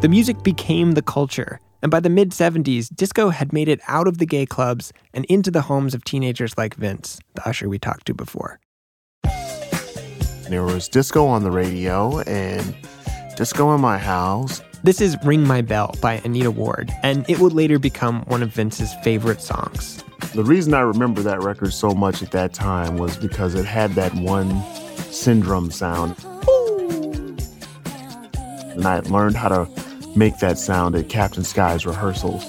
The 0.00 0.08
music 0.08 0.42
became 0.42 0.92
the 0.92 1.02
culture. 1.02 1.60
And 1.84 1.90
by 1.90 2.00
the 2.00 2.08
mid 2.08 2.30
70s, 2.30 2.88
disco 2.96 3.28
had 3.28 3.52
made 3.52 3.68
it 3.68 3.78
out 3.88 4.08
of 4.08 4.16
the 4.16 4.24
gay 4.24 4.46
clubs 4.46 4.90
and 5.12 5.26
into 5.26 5.50
the 5.50 5.60
homes 5.60 5.92
of 5.92 6.02
teenagers 6.02 6.56
like 6.56 6.76
Vince, 6.76 7.20
the 7.34 7.46
usher 7.46 7.68
we 7.68 7.78
talked 7.78 8.06
to 8.06 8.14
before. 8.14 8.58
There 10.48 10.62
was 10.62 10.88
disco 10.88 11.26
on 11.26 11.42
the 11.42 11.50
radio 11.50 12.20
and 12.20 12.74
disco 13.36 13.74
in 13.74 13.82
my 13.82 13.98
house. 13.98 14.62
This 14.82 15.02
is 15.02 15.18
Ring 15.26 15.46
My 15.46 15.60
Bell 15.60 15.94
by 16.00 16.22
Anita 16.24 16.50
Ward, 16.50 16.90
and 17.02 17.28
it 17.28 17.38
would 17.38 17.52
later 17.52 17.78
become 17.78 18.22
one 18.28 18.42
of 18.42 18.48
Vince's 18.48 18.94
favorite 19.04 19.42
songs. 19.42 20.02
The 20.34 20.42
reason 20.42 20.72
I 20.72 20.80
remember 20.80 21.20
that 21.20 21.42
record 21.42 21.74
so 21.74 21.90
much 21.90 22.22
at 22.22 22.30
that 22.30 22.54
time 22.54 22.96
was 22.96 23.18
because 23.18 23.54
it 23.54 23.66
had 23.66 23.90
that 23.90 24.14
one 24.14 24.48
Syndrum 25.12 25.70
sound. 25.70 26.16
And 28.72 28.86
I 28.86 29.00
learned 29.00 29.36
how 29.36 29.48
to 29.48 29.84
make 30.16 30.38
that 30.38 30.58
sound 30.58 30.94
at 30.94 31.08
Captain 31.08 31.44
Sky's 31.44 31.86
rehearsals. 31.86 32.44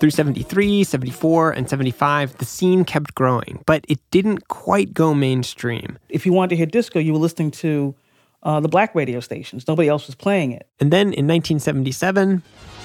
Through 0.00 0.10
73, 0.10 0.84
74, 0.84 1.52
and 1.52 1.68
75, 1.70 2.36
the 2.38 2.44
scene 2.44 2.84
kept 2.84 3.14
growing, 3.14 3.62
but 3.64 3.84
it 3.88 3.98
didn't 4.10 4.48
quite 4.48 4.92
go 4.92 5.14
mainstream. 5.14 5.98
If 6.08 6.26
you 6.26 6.32
wanted 6.32 6.50
to 6.50 6.56
hear 6.56 6.66
disco, 6.66 6.98
you 6.98 7.12
were 7.12 7.18
listening 7.18 7.50
to 7.52 7.94
uh, 8.42 8.60
the 8.60 8.68
black 8.68 8.94
radio 8.94 9.20
stations. 9.20 9.66
Nobody 9.66 9.88
else 9.88 10.06
was 10.06 10.14
playing 10.14 10.52
it. 10.52 10.68
And 10.80 10.92
then 10.92 11.12
in 11.14 11.26
1977, 11.26 12.42
Hey, 12.42 12.83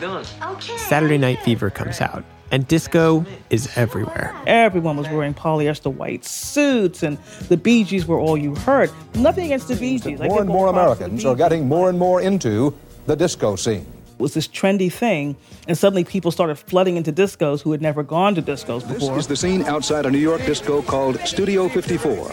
Tony! 0.00 0.24
Doing? 0.24 0.52
Okay. 0.52 0.76
Saturday 0.76 1.18
Night 1.18 1.40
Fever 1.42 1.70
comes 1.70 2.00
out, 2.00 2.24
and 2.50 2.66
disco 2.66 3.24
is 3.50 3.68
everywhere. 3.76 4.34
Everyone 4.46 4.96
was 4.96 5.08
wearing 5.08 5.34
polyester 5.34 5.92
white 5.92 6.24
suits, 6.24 7.02
and 7.02 7.18
the 7.48 7.56
Bee 7.56 7.84
Gees 7.84 8.06
were 8.06 8.18
all 8.18 8.36
you 8.36 8.54
heard. 8.54 8.90
Nothing 9.14 9.46
against 9.46 9.68
the 9.68 9.76
Bee 9.76 9.98
Gees. 9.98 10.20
More 10.20 10.40
and 10.40 10.48
more 10.48 10.68
Americans 10.68 11.24
are 11.24 11.34
getting 11.34 11.68
more 11.68 11.88
and 11.88 11.98
more 11.98 12.20
into 12.20 12.74
the 13.06 13.16
disco 13.16 13.56
scene. 13.56 13.86
It 14.18 14.22
was 14.22 14.34
this 14.34 14.48
trendy 14.48 14.92
thing, 14.92 15.36
and 15.68 15.78
suddenly 15.78 16.04
people 16.04 16.32
started 16.32 16.56
flooding 16.56 16.96
into 16.96 17.12
discos 17.12 17.62
who 17.62 17.70
had 17.70 17.80
never 17.80 18.02
gone 18.02 18.34
to 18.34 18.42
discos 18.42 18.80
before. 18.80 19.14
This 19.14 19.24
is 19.24 19.26
the 19.28 19.36
scene 19.36 19.62
outside 19.62 20.06
a 20.06 20.10
New 20.10 20.18
York 20.18 20.44
disco 20.44 20.82
called 20.82 21.20
Studio 21.20 21.68
54. 21.68 22.32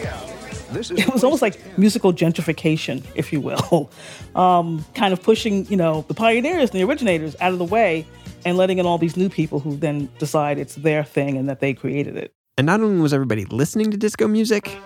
This 0.72 0.90
is 0.90 0.98
it 0.98 1.12
was 1.12 1.22
almost 1.22 1.42
like 1.42 1.78
musical 1.78 2.12
gentrification, 2.12 3.02
if 3.14 3.32
you 3.32 3.40
will, 3.40 3.90
um, 4.34 4.84
kind 4.94 5.12
of 5.12 5.22
pushing 5.22 5.66
you 5.66 5.76
know 5.76 6.04
the 6.08 6.14
pioneers 6.14 6.70
and 6.70 6.80
the 6.80 6.84
originators 6.84 7.36
out 7.40 7.52
of 7.52 7.58
the 7.58 7.64
way 7.64 8.06
and 8.44 8.56
letting 8.56 8.78
in 8.78 8.86
all 8.86 8.98
these 8.98 9.16
new 9.16 9.28
people 9.28 9.60
who 9.60 9.76
then 9.76 10.08
decide 10.18 10.58
it's 10.58 10.76
their 10.76 11.02
thing 11.02 11.36
and 11.36 11.48
that 11.48 11.60
they 11.60 11.74
created 11.74 12.16
it. 12.16 12.32
And 12.58 12.66
not 12.66 12.80
only 12.80 13.00
was 13.00 13.12
everybody 13.12 13.44
listening 13.46 13.90
to 13.90 13.96
disco 13.96 14.28
music, 14.28 14.76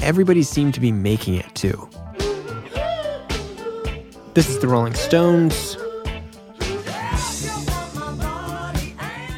everybody 0.00 0.42
seemed 0.42 0.74
to 0.74 0.80
be 0.80 0.92
making 0.92 1.34
it 1.34 1.54
too. 1.54 1.88
This 4.34 4.50
is 4.50 4.58
the 4.58 4.68
Rolling 4.68 4.94
Stones. 4.94 5.78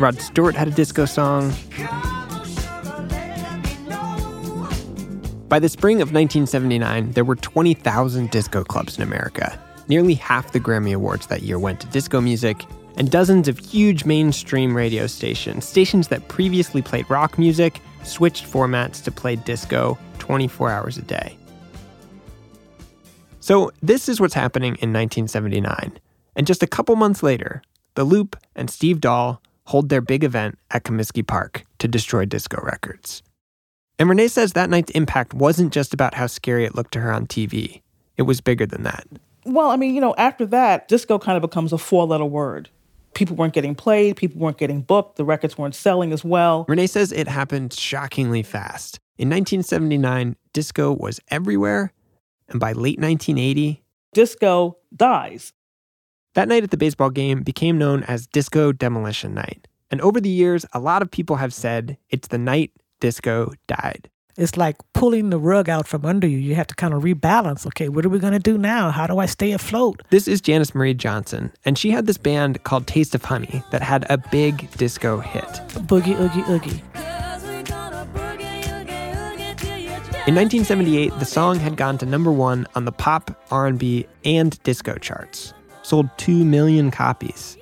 Rod 0.00 0.20
Stewart 0.20 0.54
had 0.54 0.68
a 0.68 0.72
disco 0.72 1.04
song. 1.06 1.52
By 5.48 5.58
the 5.58 5.68
spring 5.70 6.02
of 6.02 6.08
1979, 6.08 7.12
there 7.12 7.24
were 7.24 7.36
20,000 7.36 8.30
disco 8.30 8.62
clubs 8.64 8.98
in 8.98 9.02
America. 9.02 9.58
Nearly 9.88 10.12
half 10.12 10.52
the 10.52 10.60
Grammy 10.60 10.94
Awards 10.94 11.26
that 11.28 11.40
year 11.40 11.58
went 11.58 11.80
to 11.80 11.86
disco 11.86 12.20
music, 12.20 12.66
and 12.96 13.10
dozens 13.10 13.48
of 13.48 13.58
huge 13.58 14.04
mainstream 14.04 14.76
radio 14.76 15.06
stations, 15.06 15.64
stations 15.64 16.08
that 16.08 16.28
previously 16.28 16.82
played 16.82 17.08
rock 17.08 17.38
music, 17.38 17.80
switched 18.02 18.44
formats 18.44 19.02
to 19.04 19.10
play 19.10 19.36
disco 19.36 19.96
24 20.18 20.70
hours 20.70 20.98
a 20.98 21.02
day. 21.02 21.38
So, 23.40 23.70
this 23.80 24.10
is 24.10 24.20
what's 24.20 24.34
happening 24.34 24.74
in 24.82 24.92
1979. 24.92 25.98
And 26.36 26.46
just 26.46 26.62
a 26.62 26.66
couple 26.66 26.94
months 26.94 27.22
later, 27.22 27.62
The 27.94 28.04
Loop 28.04 28.36
and 28.54 28.68
Steve 28.68 29.00
Dahl 29.00 29.40
hold 29.64 29.88
their 29.88 30.02
big 30.02 30.24
event 30.24 30.58
at 30.70 30.84
Comiskey 30.84 31.26
Park 31.26 31.64
to 31.78 31.88
destroy 31.88 32.26
disco 32.26 32.60
records. 32.62 33.22
And 33.98 34.08
Renee 34.08 34.28
says 34.28 34.52
that 34.52 34.70
night's 34.70 34.92
impact 34.92 35.34
wasn't 35.34 35.72
just 35.72 35.92
about 35.92 36.14
how 36.14 36.28
scary 36.28 36.64
it 36.64 36.74
looked 36.74 36.92
to 36.92 37.00
her 37.00 37.12
on 37.12 37.26
TV, 37.26 37.82
it 38.16 38.22
was 38.22 38.40
bigger 38.40 38.66
than 38.66 38.82
that. 38.84 39.06
Well, 39.44 39.70
I 39.70 39.76
mean, 39.76 39.94
you 39.94 40.00
know, 40.00 40.14
after 40.16 40.46
that, 40.46 40.88
disco 40.88 41.18
kind 41.18 41.36
of 41.36 41.42
becomes 41.42 41.72
a 41.72 41.78
four 41.78 42.06
letter 42.06 42.24
word. 42.24 42.68
People 43.14 43.34
weren't 43.34 43.54
getting 43.54 43.74
played, 43.74 44.16
people 44.16 44.40
weren't 44.40 44.58
getting 44.58 44.82
booked, 44.82 45.16
the 45.16 45.24
records 45.24 45.58
weren't 45.58 45.74
selling 45.74 46.12
as 46.12 46.24
well. 46.24 46.64
Renee 46.68 46.86
says 46.86 47.10
it 47.10 47.26
happened 47.26 47.72
shockingly 47.72 48.42
fast. 48.42 49.00
In 49.16 49.28
1979, 49.30 50.36
disco 50.52 50.92
was 50.92 51.18
everywhere, 51.28 51.92
and 52.48 52.60
by 52.60 52.72
late 52.72 53.00
1980, 53.00 53.82
disco 54.12 54.78
dies. 54.94 55.52
That 56.34 56.46
night 56.46 56.62
at 56.62 56.70
the 56.70 56.76
baseball 56.76 57.10
game 57.10 57.42
became 57.42 57.78
known 57.78 58.04
as 58.04 58.28
Disco 58.28 58.70
Demolition 58.70 59.34
Night. 59.34 59.66
And 59.90 60.00
over 60.02 60.20
the 60.20 60.28
years, 60.28 60.64
a 60.72 60.78
lot 60.78 61.02
of 61.02 61.10
people 61.10 61.36
have 61.36 61.52
said 61.52 61.96
it's 62.10 62.28
the 62.28 62.38
night 62.38 62.70
disco 63.00 63.52
died. 63.66 64.08
It's 64.36 64.56
like 64.56 64.76
pulling 64.92 65.30
the 65.30 65.38
rug 65.38 65.68
out 65.68 65.88
from 65.88 66.04
under 66.04 66.28
you. 66.28 66.38
You 66.38 66.54
have 66.54 66.68
to 66.68 66.74
kind 66.76 66.94
of 66.94 67.02
rebalance. 67.02 67.66
Okay, 67.66 67.88
what 67.88 68.06
are 68.06 68.08
we 68.08 68.20
going 68.20 68.34
to 68.34 68.38
do 68.38 68.56
now? 68.56 68.92
How 68.92 69.08
do 69.08 69.18
I 69.18 69.26
stay 69.26 69.50
afloat? 69.50 70.02
This 70.10 70.28
is 70.28 70.40
Janice 70.40 70.76
Marie 70.76 70.94
Johnson, 70.94 71.52
and 71.64 71.76
she 71.76 71.90
had 71.90 72.06
this 72.06 72.18
band 72.18 72.62
called 72.62 72.86
Taste 72.86 73.16
of 73.16 73.24
Honey 73.24 73.64
that 73.72 73.82
had 73.82 74.06
a 74.08 74.16
big 74.16 74.70
disco 74.72 75.18
hit. 75.18 75.42
Boogie, 75.88 76.18
oogie, 76.20 76.48
oogie. 76.48 76.82
In 80.28 80.34
1978, 80.36 81.18
the 81.18 81.24
song 81.24 81.58
had 81.58 81.76
gone 81.76 81.98
to 81.98 82.06
number 82.06 82.30
1 82.30 82.66
on 82.76 82.84
the 82.84 82.92
pop, 82.92 83.44
R&B, 83.50 84.06
and 84.24 84.62
disco 84.62 84.94
charts. 84.98 85.52
Sold 85.82 86.10
2 86.18 86.44
million 86.44 86.92
copies. 86.92 87.57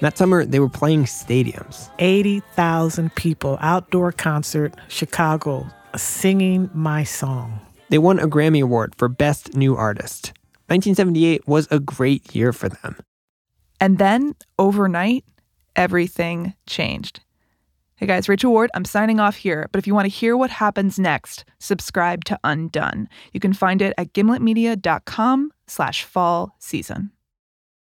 That 0.00 0.16
summer, 0.16 0.44
they 0.44 0.60
were 0.60 0.68
playing 0.68 1.04
stadiums. 1.04 1.90
80,000 1.98 3.14
people, 3.14 3.58
outdoor 3.60 4.12
concert, 4.12 4.74
Chicago, 4.88 5.66
singing 5.96 6.70
my 6.72 7.04
song. 7.04 7.60
They 7.88 7.98
won 7.98 8.18
a 8.18 8.28
Grammy 8.28 8.62
Award 8.62 8.94
for 8.96 9.08
Best 9.08 9.54
New 9.54 9.74
Artist. 9.74 10.32
1978 10.66 11.48
was 11.48 11.66
a 11.70 11.80
great 11.80 12.34
year 12.34 12.52
for 12.52 12.68
them. 12.68 12.96
And 13.80 13.98
then, 13.98 14.34
overnight, 14.58 15.24
everything 15.74 16.54
changed. 16.66 17.20
Hey 17.96 18.06
guys, 18.06 18.28
Rachel 18.28 18.52
Ward, 18.52 18.70
I'm 18.74 18.84
signing 18.84 19.18
off 19.18 19.34
here, 19.34 19.68
but 19.72 19.80
if 19.80 19.86
you 19.86 19.94
want 19.94 20.04
to 20.04 20.08
hear 20.08 20.36
what 20.36 20.50
happens 20.50 21.00
next, 21.00 21.44
subscribe 21.58 22.24
to 22.26 22.38
Undone. 22.44 23.08
You 23.32 23.40
can 23.40 23.52
find 23.52 23.82
it 23.82 23.92
at 23.98 24.12
gimletmedia.com 24.12 25.50
slash 25.66 26.04
fall 26.04 26.54
season. 26.60 27.10